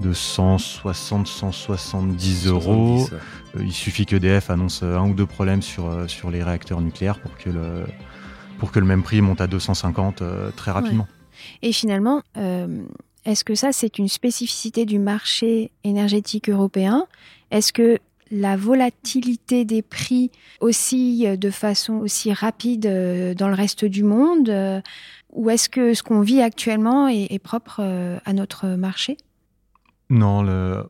de 0.00 0.12
160, 0.12 1.26
170 1.26 2.46
euros. 2.46 3.06
Euh, 3.12 3.62
il 3.62 3.72
suffit 3.72 4.06
qu'EDF 4.06 4.50
annonce 4.50 4.82
un 4.82 5.08
ou 5.08 5.14
deux 5.14 5.26
problèmes 5.26 5.62
sur, 5.62 5.86
euh, 5.86 6.08
sur 6.08 6.30
les 6.30 6.42
réacteurs 6.42 6.80
nucléaires 6.80 7.20
pour 7.20 7.36
que 7.36 7.50
le, 7.50 7.84
pour 8.58 8.72
que 8.72 8.80
le 8.80 8.86
même 8.86 9.02
prix 9.02 9.20
monte 9.20 9.40
à 9.40 9.46
250 9.46 10.22
euh, 10.22 10.50
très 10.56 10.70
rapidement. 10.70 11.06
Et 11.62 11.72
finalement, 11.72 12.22
est-ce 13.24 13.44
que 13.44 13.54
ça, 13.54 13.72
c'est 13.72 13.98
une 13.98 14.08
spécificité 14.08 14.86
du 14.86 14.98
marché 14.98 15.70
énergétique 15.82 16.48
européen? 16.48 17.06
Est-ce 17.50 17.72
que 17.72 17.98
la 18.34 18.56
volatilité 18.56 19.64
des 19.64 19.82
prix 19.82 20.30
aussi 20.60 21.26
de 21.38 21.50
façon 21.50 21.94
aussi 21.94 22.32
rapide 22.32 22.86
euh, 22.86 23.34
dans 23.34 23.48
le 23.48 23.54
reste 23.54 23.84
du 23.84 24.02
monde 24.02 24.48
euh, 24.48 24.80
Ou 25.32 25.50
est-ce 25.50 25.68
que 25.68 25.94
ce 25.94 26.02
qu'on 26.02 26.20
vit 26.20 26.42
actuellement 26.42 27.08
est, 27.08 27.38
propre 27.38 27.80
euh, 27.80 28.18
à 28.24 28.32
notre 28.32 28.66
marché? 28.68 29.16
Non, 30.10 30.44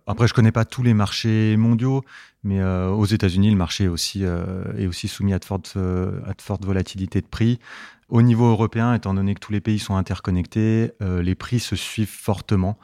après 0.06 0.26
je 0.26 0.34
connais 0.34 0.52
pas 0.52 0.64
tous 0.64 0.82
les 0.82 0.92
marchés 0.92 1.56
mondiaux, 1.56 2.02
mais 2.42 2.62
aux 2.62 3.04
États-Unis 3.04 3.48
le 3.48 3.56
marché 3.56 3.86
aussi, 3.86 4.24
est 4.24 4.86
aussi 4.88 5.06
soumis 5.06 5.32
à 5.32 5.38
de, 5.38 5.44
fortes, 5.44 5.76
à 5.76 6.32
de 6.34 6.42
fortes 6.42 6.64
volatilités 6.64 7.20
de 7.20 7.26
prix. 7.26 7.60
Au 8.08 8.22
niveau 8.22 8.46
européen, 8.46 8.92
étant 8.92 9.14
donné 9.14 9.34
que 9.34 9.40
tous 9.40 9.52
les 9.52 9.60
pays 9.60 9.78
sont 9.78 9.94
interconnectés, 9.94 10.90
les 11.00 11.34
prix 11.36 11.60
se 11.60 11.76
suivent 11.76 12.08
fortement. 12.08 12.76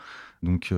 Donc 0.45 0.73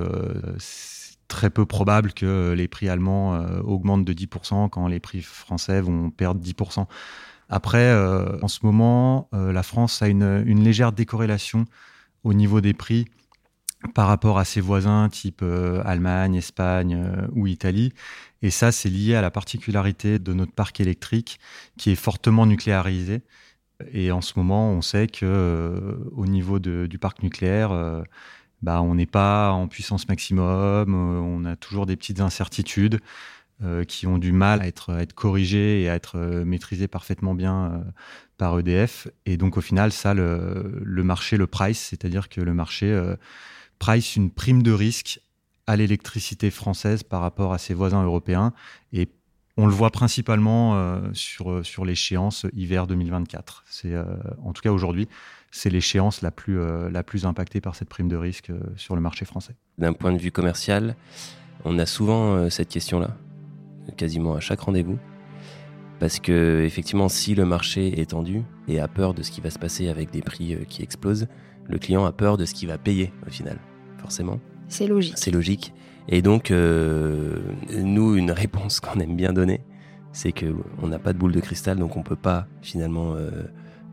très 1.27 1.49
peu 1.49 1.65
probable 1.65 2.13
que 2.13 2.53
les 2.53 2.67
prix 2.67 2.89
allemands 2.89 3.35
euh, 3.35 3.59
augmentent 3.61 4.05
de 4.05 4.13
10% 4.13 4.69
quand 4.69 4.87
les 4.87 4.99
prix 4.99 5.21
français 5.21 5.81
vont 5.81 6.09
perdre 6.09 6.41
10%. 6.41 6.85
Après, 7.49 7.85
euh, 7.85 8.37
en 8.41 8.47
ce 8.47 8.59
moment, 8.63 9.29
euh, 9.33 9.51
la 9.51 9.63
France 9.63 10.01
a 10.01 10.07
une, 10.07 10.63
légère 10.63 10.91
décorrélation 10.91 11.65
au 12.23 12.33
niveau 12.33 12.61
des 12.61 12.73
prix 12.73 13.05
par 13.93 14.07
rapport 14.07 14.39
à 14.39 14.45
ses 14.45 14.61
voisins 14.61 15.09
type 15.09 15.43
Allemagne, 15.83 16.35
Espagne 16.35 17.05
ou 17.33 17.47
Italie. 17.47 17.91
Et 18.41 18.49
ça, 18.49 18.71
c'est 18.71 18.87
lié 18.87 19.15
à 19.15 19.21
la 19.21 19.29
particularité 19.29 20.19
de 20.19 20.33
notre 20.33 20.53
parc 20.53 20.79
électrique 20.79 21.37
qui 21.77 21.91
est 21.91 21.95
fortement 21.95 22.45
nucléarisé. 22.45 23.23
Et 23.91 24.13
en 24.13 24.21
ce 24.21 24.33
moment, 24.37 24.69
on 24.69 24.81
sait 24.81 25.07
que 25.07 25.99
au 26.15 26.25
niveau 26.27 26.59
du 26.59 26.97
parc 26.97 27.23
nucléaire, 27.23 28.03
bah, 28.63 28.81
on 28.81 28.95
n'est 28.95 29.05
pas 29.05 29.51
en 29.51 29.67
puissance 29.67 30.07
maximum, 30.07 30.95
euh, 30.95 31.19
on 31.19 31.43
a 31.43 31.57
toujours 31.57 31.85
des 31.85 31.97
petites 31.97 32.21
incertitudes 32.21 33.01
euh, 33.61 33.83
qui 33.83 34.07
ont 34.07 34.17
du 34.17 34.31
mal 34.31 34.61
à 34.61 34.67
être, 34.67 35.05
corrigées 35.15 35.83
et 35.83 35.89
à 35.89 35.95
être 35.95 36.17
euh, 36.17 36.45
maîtrisées 36.45 36.87
parfaitement 36.87 37.35
bien 37.35 37.83
par 38.37 38.57
EDF. 38.57 39.09
Et 39.25 39.35
donc 39.35 39.57
au 39.57 39.61
final, 39.61 39.91
ça, 39.91 40.13
le, 40.13 40.81
marché 41.03 41.35
le 41.35 41.45
price, 41.45 41.87
c'est-à-dire 41.89 42.29
que 42.29 42.39
le 42.39 42.53
marché 42.53 42.97
price 43.79 44.15
une 44.15 44.31
prime 44.31 44.63
de 44.63 44.71
risque 44.71 45.19
à 45.67 45.75
l'électricité 45.75 46.49
française 46.49 47.03
par 47.03 47.19
rapport 47.19 47.51
à 47.51 47.57
ses 47.57 47.73
voisins 47.73 48.03
européens. 48.03 48.53
Et 48.93 49.09
on 49.57 49.67
le 49.67 49.73
voit 49.73 49.91
principalement 49.91 50.99
sur, 51.13 51.65
sur 51.65 51.85
l'échéance 51.85 52.45
hiver 52.53 52.87
2024. 52.87 53.63
C'est 53.67 53.95
en 54.43 54.51
tout 54.53 54.61
cas 54.61 54.71
aujourd'hui, 54.71 55.07
c'est 55.53 55.69
l'échéance 55.69 56.23
la 56.23 56.31
plus, 56.31 56.59
euh, 56.59 56.89
la 56.89 57.03
plus 57.03 57.25
impactée 57.25 57.61
par 57.61 57.75
cette 57.75 57.87
prime 57.87 58.07
de 58.07 58.15
risque 58.15 58.49
euh, 58.49 58.59
sur 58.75 58.95
le 58.95 59.01
marché 59.01 59.23
français. 59.23 59.55
D'un 59.77 59.93
point 59.93 60.11
de 60.11 60.17
vue 60.17 60.31
commercial, 60.31 60.95
on 61.63 61.77
a 61.77 61.85
souvent 61.85 62.33
euh, 62.33 62.49
cette 62.49 62.69
question-là, 62.69 63.15
quasiment 63.95 64.33
à 64.33 64.39
chaque 64.39 64.61
rendez-vous. 64.61 64.97
Parce 65.99 66.19
que, 66.19 66.63
effectivement, 66.65 67.07
si 67.07 67.35
le 67.35 67.45
marché 67.45 68.01
est 68.01 68.09
tendu 68.09 68.41
et 68.67 68.79
a 68.79 68.87
peur 68.87 69.13
de 69.13 69.21
ce 69.21 69.29
qui 69.29 69.41
va 69.41 69.51
se 69.51 69.59
passer 69.59 69.89
avec 69.89 70.09
des 70.09 70.21
prix 70.21 70.57
qui 70.67 70.81
explosent, 70.81 71.27
le 71.69 71.77
client 71.77 72.03
a 72.03 72.11
peur 72.11 72.35
de 72.35 72.45
ce 72.45 72.55
qu'il 72.55 72.67
va 72.67 72.79
payer 72.79 73.13
au 73.27 73.29
final, 73.29 73.59
forcément. 73.99 74.39
C'est 74.67 74.87
logique. 74.87 75.13
C'est 75.17 75.31
logique. 75.31 75.71
Et 76.07 76.21
donc, 76.21 76.51
nous, 76.51 78.15
une 78.15 78.31
réponse 78.31 78.79
qu'on 78.79 78.99
aime 78.99 79.15
bien 79.15 79.33
donner, 79.33 79.61
c'est 80.11 80.31
qu'on 80.31 80.87
n'a 80.87 80.99
pas 80.99 81.13
de 81.13 81.17
boule 81.17 81.31
de 81.31 81.39
cristal, 81.39 81.77
donc 81.77 81.95
on 81.95 81.99
ne 81.99 82.05
peut 82.05 82.15
pas 82.15 82.47
finalement 82.61 83.15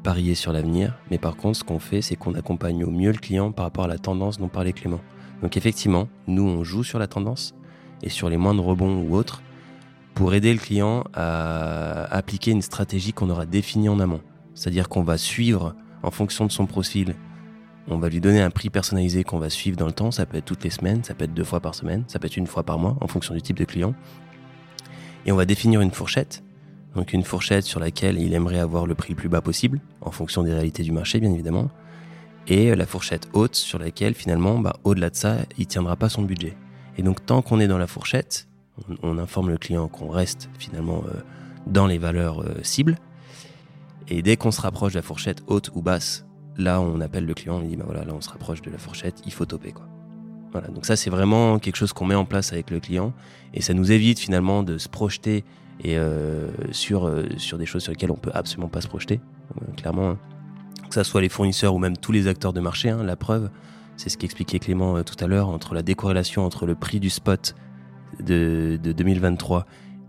parier 0.02 0.34
sur 0.34 0.52
l'avenir, 0.52 0.98
mais 1.10 1.18
par 1.18 1.36
contre, 1.36 1.58
ce 1.58 1.64
qu'on 1.64 1.78
fait, 1.78 2.02
c'est 2.02 2.16
qu'on 2.16 2.34
accompagne 2.34 2.84
au 2.84 2.90
mieux 2.90 3.12
le 3.12 3.18
client 3.18 3.52
par 3.52 3.66
rapport 3.66 3.84
à 3.84 3.88
la 3.88 3.98
tendance 3.98 4.38
dont 4.38 4.48
parlait 4.48 4.72
Clément. 4.72 5.00
Donc 5.42 5.56
effectivement, 5.56 6.08
nous, 6.26 6.42
on 6.42 6.64
joue 6.64 6.84
sur 6.84 6.98
la 6.98 7.06
tendance 7.06 7.54
et 8.02 8.08
sur 8.08 8.28
les 8.28 8.36
moindres 8.36 8.64
rebonds 8.64 9.02
ou 9.02 9.14
autres 9.14 9.42
pour 10.14 10.34
aider 10.34 10.52
le 10.52 10.58
client 10.58 11.04
à 11.14 12.04
appliquer 12.14 12.50
une 12.50 12.62
stratégie 12.62 13.12
qu'on 13.12 13.30
aura 13.30 13.46
définie 13.46 13.88
en 13.88 14.00
amont. 14.00 14.20
C'est-à-dire 14.54 14.88
qu'on 14.88 15.02
va 15.02 15.16
suivre 15.16 15.74
en 16.02 16.10
fonction 16.10 16.46
de 16.46 16.52
son 16.52 16.66
profil, 16.66 17.14
on 17.90 17.98
va 17.98 18.08
lui 18.08 18.20
donner 18.20 18.40
un 18.40 18.50
prix 18.50 18.70
personnalisé 18.70 19.24
qu'on 19.24 19.38
va 19.38 19.50
suivre 19.50 19.76
dans 19.76 19.86
le 19.86 19.92
temps, 19.92 20.10
ça 20.10 20.26
peut 20.26 20.38
être 20.38 20.44
toutes 20.44 20.64
les 20.64 20.70
semaines, 20.70 21.04
ça 21.04 21.14
peut 21.14 21.24
être 21.24 21.34
deux 21.34 21.44
fois 21.44 21.60
par 21.60 21.74
semaine, 21.74 22.04
ça 22.06 22.18
peut 22.18 22.26
être 22.26 22.36
une 22.36 22.46
fois 22.46 22.62
par 22.62 22.78
mois 22.78 22.96
en 23.00 23.06
fonction 23.06 23.34
du 23.34 23.42
type 23.42 23.58
de 23.58 23.64
client. 23.64 23.94
Et 25.26 25.32
on 25.32 25.36
va 25.36 25.44
définir 25.44 25.80
une 25.80 25.90
fourchette 25.90 26.42
donc 26.94 27.12
une 27.12 27.22
fourchette 27.22 27.64
sur 27.64 27.80
laquelle 27.80 28.18
il 28.18 28.34
aimerait 28.34 28.58
avoir 28.58 28.86
le 28.86 28.94
prix 28.94 29.10
le 29.10 29.16
plus 29.16 29.28
bas 29.28 29.40
possible, 29.40 29.80
en 30.00 30.10
fonction 30.10 30.42
des 30.42 30.52
réalités 30.52 30.82
du 30.82 30.92
marché 30.92 31.20
bien 31.20 31.32
évidemment, 31.32 31.70
et 32.48 32.74
la 32.74 32.86
fourchette 32.86 33.28
haute 33.32 33.54
sur 33.54 33.78
laquelle 33.78 34.14
finalement, 34.14 34.58
bah, 34.58 34.74
au-delà 34.84 35.10
de 35.10 35.16
ça, 35.16 35.36
il 35.56 35.66
tiendra 35.66 35.96
pas 35.96 36.08
son 36.08 36.22
budget. 36.22 36.56
Et 36.96 37.02
donc 37.02 37.24
tant 37.24 37.42
qu'on 37.42 37.60
est 37.60 37.68
dans 37.68 37.78
la 37.78 37.86
fourchette, 37.86 38.48
on, 39.02 39.18
informe 39.18 39.50
le 39.50 39.58
client 39.58 39.88
qu'on 39.88 40.08
reste 40.08 40.48
finalement 40.58 41.04
euh, 41.06 41.20
dans 41.66 41.86
les 41.86 41.98
valeurs 41.98 42.40
euh, 42.40 42.58
cibles, 42.62 42.96
et 44.08 44.22
dès 44.22 44.36
qu'on 44.36 44.50
se 44.50 44.60
rapproche 44.60 44.94
de 44.94 44.98
la 44.98 45.02
fourchette 45.02 45.42
haute 45.46 45.70
ou 45.74 45.82
basse, 45.82 46.24
là 46.60 46.80
on 46.80 47.00
appelle 47.00 47.26
le 47.26 47.34
client, 47.34 47.56
on 47.56 47.60
lui 47.60 47.68
dit 47.68 47.76
bah 47.76 47.84
voilà, 47.86 48.04
là 48.04 48.12
on 48.14 48.20
se 48.20 48.30
rapproche 48.30 48.62
de 48.62 48.70
la 48.70 48.78
fourchette, 48.78 49.22
il 49.26 49.32
faut 49.32 49.46
toper 49.46 49.72
quoi. 49.72 49.86
Voilà, 50.52 50.68
donc 50.68 50.84
ça 50.84 50.96
c'est 50.96 51.10
vraiment 51.10 51.58
quelque 51.58 51.76
chose 51.76 51.92
qu'on 51.92 52.06
met 52.06 52.14
en 52.14 52.24
place 52.24 52.52
avec 52.52 52.70
le 52.70 52.80
client, 52.80 53.12
et 53.54 53.62
ça 53.62 53.74
nous 53.74 53.92
évite 53.92 54.18
finalement 54.18 54.62
de 54.62 54.78
se 54.78 54.88
projeter 54.88 55.44
et 55.82 55.96
euh, 55.96 56.50
sur, 56.72 57.06
euh, 57.06 57.26
sur 57.36 57.56
des 57.58 57.66
choses 57.66 57.82
sur 57.82 57.92
lesquelles 57.92 58.10
on 58.10 58.16
peut 58.16 58.32
absolument 58.34 58.68
pas 58.68 58.80
se 58.80 58.88
projeter, 58.88 59.20
euh, 59.56 59.72
clairement. 59.76 60.10
Hein. 60.10 60.18
Que 60.88 60.94
ce 60.94 61.02
soit 61.04 61.20
les 61.20 61.28
fournisseurs 61.28 61.74
ou 61.74 61.78
même 61.78 61.96
tous 61.96 62.12
les 62.12 62.26
acteurs 62.26 62.52
de 62.52 62.60
marché, 62.60 62.90
hein, 62.90 63.02
la 63.04 63.16
preuve, 63.16 63.50
c'est 63.96 64.10
ce 64.10 64.18
qu'expliquait 64.18 64.58
Clément 64.58 65.02
tout 65.04 65.22
à 65.22 65.26
l'heure, 65.26 65.48
entre 65.48 65.74
la 65.74 65.82
décorrélation 65.82 66.44
entre 66.44 66.66
le 66.66 66.74
prix 66.74 67.00
du 67.00 67.10
spot 67.10 67.54
de, 68.18 68.78
de 68.82 68.92
2023 68.92 69.66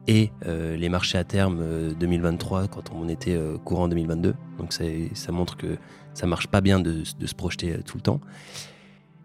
et 0.08 0.32
les 0.44 0.90
marchés 0.90 1.18
à 1.18 1.24
terme 1.24 1.94
2023 1.94 2.68
quand 2.68 2.92
on 2.94 3.08
était 3.08 3.40
courant 3.64 3.88
2022. 3.88 4.34
Donc 4.58 4.74
ça, 4.74 5.32
montre 5.32 5.58
que 5.58 5.78
ça 6.14 6.26
marche 6.26 6.48
pas 6.48 6.62
bien 6.62 6.80
de, 6.80 7.04
se 7.04 7.36
projeter 7.36 7.78
tout 7.86 7.98
le 7.98 8.02
temps. 8.02 8.20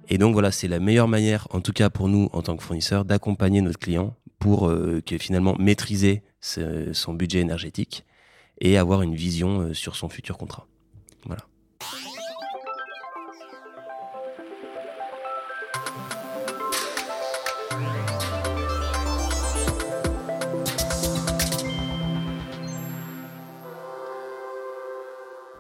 Et 0.09 0.19
donc 0.19 0.35
voilà, 0.35 0.53
c'est 0.53 0.69
la 0.69 0.79
meilleure 0.79 1.09
manière, 1.09 1.49
en 1.51 1.61
tout 1.61 1.73
cas 1.73 1.91
pour 1.91 2.09
nous 2.09 2.29
en 2.33 2.43
tant 2.43 2.57
que 2.57 2.63
fournisseurs, 2.63 3.05
d'accompagner 3.05 3.63
notre 3.63 3.79
client 3.79 4.15
pour 4.39 4.71
que 5.07 5.19
finalement 5.19 5.57
maîtriser 5.59 6.23
son 6.41 7.15
budget 7.15 7.41
énergétique 7.41 8.05
et 8.61 8.79
avoir 8.79 9.03
une 9.03 9.15
vision 9.15 9.61
euh, 9.61 9.75
sur 9.75 9.97
son 9.97 10.09
futur 10.09 10.39
contrat. 10.39 10.67
Voilà. 11.25 11.43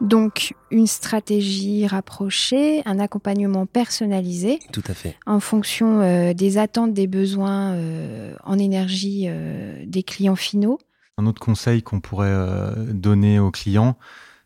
Donc, 0.06 0.54
une 0.70 0.86
stratégie 0.86 1.84
rapprochée, 1.86 2.80
un 2.86 3.00
accompagnement 3.00 3.66
personnalisé 3.66 4.60
Tout 4.72 4.84
à 4.86 4.94
fait. 4.94 5.16
en 5.26 5.40
fonction 5.40 6.00
euh, 6.00 6.32
des 6.32 6.58
attentes, 6.58 6.94
des 6.94 7.08
besoins 7.08 7.72
euh, 7.72 8.36
en 8.44 8.56
énergie 8.56 9.24
euh, 9.26 9.82
des 9.84 10.04
clients 10.04 10.36
finaux. 10.36 10.78
Un 11.18 11.26
autre 11.26 11.40
conseil 11.40 11.82
qu'on 11.82 11.98
pourrait 11.98 12.28
euh, 12.30 12.92
donner 12.92 13.40
aux 13.40 13.50
clients, 13.50 13.96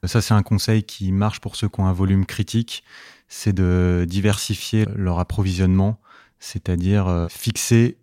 ça 0.05 0.23
c'est 0.23 0.33
un 0.33 0.43
conseil 0.43 0.83
qui 0.83 1.13
marche 1.13 1.41
pour 1.41 1.57
ceux 1.57 1.69
qui 1.69 1.79
ont 1.81 1.87
un 1.87 1.93
volume 1.93 2.25
critique, 2.25 2.83
c'est 3.29 3.53
de 3.53 4.07
diversifier 4.09 4.87
leur 4.97 5.19
approvisionnement, 5.19 6.01
c'est-à-dire 6.39 7.07
euh, 7.07 7.27
fixer 7.29 7.99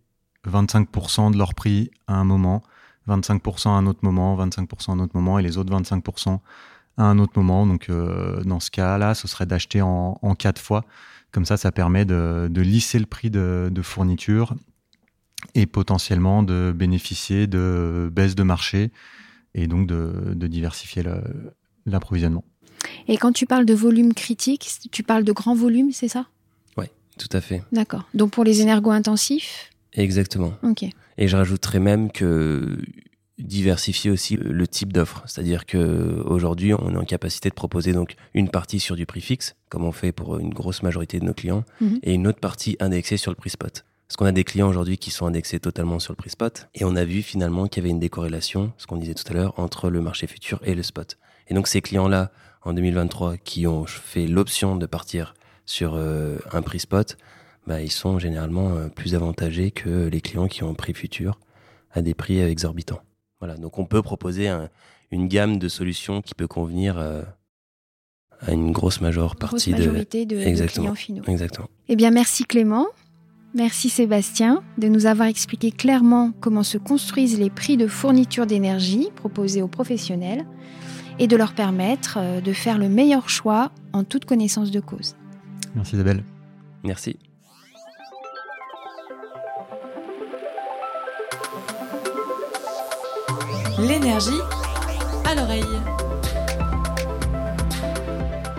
25% 0.48 1.32
de 1.32 1.38
leur 1.40 1.56
prix 1.56 1.90
à 2.06 2.16
un 2.16 2.24
moment, 2.24 2.62
25% 3.08 3.70
à 3.70 3.72
un 3.72 3.88
autre 3.88 4.02
moment, 4.04 4.38
25% 4.46 4.90
à 4.90 4.94
un 4.94 5.00
autre 5.00 5.16
moment 5.16 5.40
et 5.40 5.42
les 5.42 5.58
autres 5.58 5.74
25% 5.76 6.40
à 6.98 7.04
un 7.04 7.20
autre 7.20 7.34
moment. 7.36 7.66
Donc 7.66 7.90
euh, 7.90 8.44
dans 8.44 8.60
ce 8.60 8.70
cas-là, 8.72 9.14
ce 9.14 9.28
serait 9.28 9.46
d'acheter 9.46 9.82
en, 9.82 10.20
en 10.22 10.36
quatre 10.36 10.62
fois. 10.62 10.84
Comme 11.32 11.46
ça, 11.46 11.58
ça 11.58 11.72
permet 11.72 12.06
de, 12.06 12.48
de 12.50 12.62
lisser 12.62 13.00
le 13.00 13.06
prix 13.06 13.30
de, 13.30 13.70
de 13.72 13.82
fourniture 13.82 14.56
et 15.56 15.66
potentiellement 15.66 16.44
de 16.44 16.74
bénéficier 16.76 17.48
de 17.48 18.10
baisse 18.12 18.36
de 18.36 18.44
marché 18.44 18.92
et 19.54 19.68
donc 19.68 19.88
de, 19.88 20.34
de 20.36 20.48
diversifier 20.48 21.04
l'approvisionnement. 21.86 22.44
Et 23.08 23.18
quand 23.18 23.32
tu 23.32 23.46
parles 23.46 23.66
de 23.66 23.74
volume 23.74 24.14
critique, 24.14 24.70
tu 24.92 25.04
parles 25.04 25.24
de 25.24 25.32
grand 25.32 25.56
volume, 25.56 25.92
c'est 25.92 26.10
ça? 26.10 26.26
Tout 27.20 27.36
à 27.36 27.42
fait. 27.42 27.64
D'accord. 27.72 28.04
Donc 28.14 28.30
pour 28.30 28.44
les 28.44 28.62
énergo-intensifs? 28.62 29.72
Exactement. 29.94 30.54
Ok. 30.62 30.86
Et 31.18 31.28
je 31.28 31.36
rajouterais 31.36 31.80
même 31.80 32.12
que 32.12 32.78
diversifier 33.38 34.10
aussi 34.12 34.36
le 34.36 34.68
type 34.68 34.92
d'offre. 34.94 35.24
C'est-à-dire 35.26 35.66
que 35.66 36.22
aujourd'hui, 36.26 36.74
on 36.74 36.94
est 36.94 36.98
en 36.98 37.06
capacité 37.06 37.50
de 37.50 37.54
proposer 37.54 37.94
donc 37.94 38.16
une 38.34 38.50
partie 38.50 38.80
sur 38.80 38.96
du 38.96 39.06
prix 39.06 39.22
fixe, 39.22 39.56
comme 39.70 39.84
on 39.84 39.92
fait 39.92 40.12
pour 40.12 40.38
une 40.40 40.54
grosse 40.54 40.82
majorité 40.84 41.20
de 41.20 41.26
nos 41.26 41.34
clients, 41.34 41.64
Mhm. 41.82 42.00
et 42.04 42.14
une 42.14 42.28
autre 42.28 42.40
partie 42.40 42.78
indexée 42.80 43.18
sur 43.18 43.32
le 43.32 43.36
prix 43.36 43.50
spot. 43.52 43.86
Parce 44.08 44.16
qu'on 44.16 44.26
a 44.26 44.32
des 44.32 44.44
clients 44.46 44.70
aujourd'hui 44.70 44.98
qui 44.98 45.12
sont 45.12 45.26
indexés 45.28 45.60
totalement 45.60 46.00
sur 46.00 46.14
le 46.14 46.18
prix 46.18 46.30
spot, 46.30 46.70
et 46.76 46.84
on 46.86 46.96
a 46.96 47.04
vu 47.04 47.22
finalement 47.22 47.68
qu'il 47.68 47.84
y 47.84 47.86
avait 47.86 47.92
une 47.92 48.00
décorrélation, 48.00 48.72
ce 48.78 48.88
qu'on 48.88 48.98
disait 48.98 49.14
tout 49.14 49.26
à 49.30 49.34
l'heure, 49.34 49.54
entre 49.60 49.90
le 49.90 50.02
marché 50.02 50.28
futur 50.28 50.60
et 50.64 50.76
le 50.76 50.84
spot. 50.84 51.18
Et 51.50 51.54
donc 51.54 51.68
ces 51.68 51.82
clients-là, 51.82 52.32
en 52.64 52.74
2023, 52.74 53.38
qui 53.38 53.68
ont 53.68 53.86
fait 53.86 54.28
l'option 54.28 54.76
de 54.78 54.86
partir 54.86 55.34
sur 55.66 55.94
euh, 55.96 56.38
un 56.54 56.62
prix 56.62 56.80
spot, 56.80 57.18
bah, 57.68 57.82
ils 57.82 57.92
sont 57.92 58.18
généralement 58.18 58.70
euh, 58.76 58.88
plus 58.88 59.14
avantagés 59.14 59.72
que 59.72 60.08
les 60.08 60.22
clients 60.22 60.48
qui 60.48 60.64
ont 60.64 60.70
un 60.70 60.74
prix 60.74 60.94
futur 60.94 61.38
à 61.92 62.02
des 62.02 62.14
prix 62.14 62.42
euh, 62.42 62.50
exorbitants. 62.50 63.02
Voilà, 63.40 63.56
donc 63.58 63.78
on 63.80 63.86
peut 63.86 64.02
proposer 64.02 64.48
un- 64.48 64.70
une 65.12 65.28
gamme 65.28 65.58
de 65.60 65.68
solutions 65.70 66.22
qui 66.22 66.34
peut 66.36 66.48
convenir 66.48 66.98
euh, 66.98 67.22
à 68.42 68.52
une 68.52 68.72
grosse 68.72 69.00
majeure 69.02 69.36
partie 69.36 69.72
de. 69.72 69.78
majorité 69.78 70.26
de, 70.26 70.36
de 70.36 70.42
Exactement. 70.42 70.86
clients 70.88 70.96
finaux. 70.96 71.24
Exactement. 71.28 71.68
Eh 71.88 71.96
bien, 71.96 72.12
merci 72.12 72.44
Clément. 72.46 72.88
Merci 73.56 73.90
Sébastien 73.90 74.62
de 74.78 74.88
nous 74.88 75.06
avoir 75.06 75.28
expliqué 75.30 75.72
clairement 75.72 76.32
comment 76.42 76.64
se 76.64 76.78
construisent 76.78 77.40
les 77.40 77.50
prix 77.50 77.78
de 77.78 77.88
fourniture 77.88 78.46
d'énergie 78.46 79.08
proposés 79.16 79.62
aux 79.62 79.68
professionnels 79.70 80.46
et 81.18 81.28
de 81.28 81.36
leur 81.36 81.54
permettre 81.54 82.18
euh, 82.20 82.42
de 82.42 82.54
faire 82.54 82.78
le 82.78 82.90
meilleur 82.90 83.30
choix 83.30 83.72
en 83.94 84.04
toute 84.04 84.26
connaissance 84.26 84.70
de 84.70 84.80
cause. 84.80 85.16
Merci 85.76 85.96
Isabelle. 85.96 86.24
Merci. 86.84 87.18
L'énergie 93.80 94.32
à 95.24 95.36
l'oreille. 95.36 95.64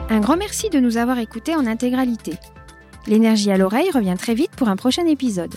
Un 0.09 0.20
grand 0.20 0.37
merci 0.37 0.70
de 0.70 0.78
nous 0.78 0.96
avoir 0.96 1.18
écoutés 1.18 1.57
en 1.57 1.66
intégralité. 1.66 2.35
L'énergie 3.09 3.50
à 3.50 3.57
l'oreille 3.57 3.90
revient 3.90 4.14
très 4.16 4.35
vite 4.35 4.52
pour 4.52 4.68
un 4.68 4.76
prochain 4.76 5.07
épisode. 5.07 5.52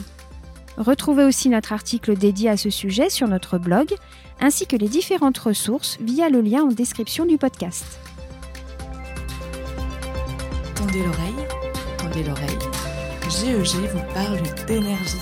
Retrouvez 0.78 1.26
aussi 1.26 1.48
notre 1.50 1.74
article 1.74 2.18
dédié 2.18 2.50
à 2.50 2.58
ce 2.58 2.72
sujet 2.72 3.12
sur 3.12 3.28
notre 3.28 3.60
blog, 3.60 3.94
ainsi 4.40 4.66
que 4.66 4.76
les 4.76 4.88
différentes 4.88 5.38
ressources 5.38 6.00
via 6.02 6.30
le 6.30 6.42
lien 6.42 6.64
en 6.64 6.70
description 6.70 7.28
du 7.28 7.38
podcast. 7.38 8.00
Tendez 10.74 11.04
l'oreille, 11.04 11.48
tendez 12.00 12.24
l'oreille. 12.24 12.58
GEG 13.30 13.92
vous 13.94 14.14
parle 14.16 14.42
d'énergie. 14.66 15.18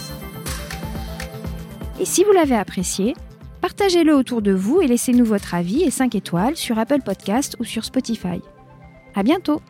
Et 1.99 2.05
si 2.05 2.23
vous 2.23 2.31
l'avez 2.31 2.55
apprécié, 2.55 3.15
partagez-le 3.61 4.15
autour 4.15 4.41
de 4.41 4.51
vous 4.51 4.81
et 4.81 4.87
laissez-nous 4.87 5.25
votre 5.25 5.53
avis 5.53 5.83
et 5.83 5.91
5 5.91 6.15
étoiles 6.15 6.55
sur 6.55 6.77
Apple 6.79 7.01
Podcast 7.01 7.55
ou 7.59 7.63
sur 7.63 7.85
Spotify. 7.85 8.41
À 9.15 9.23
bientôt! 9.23 9.61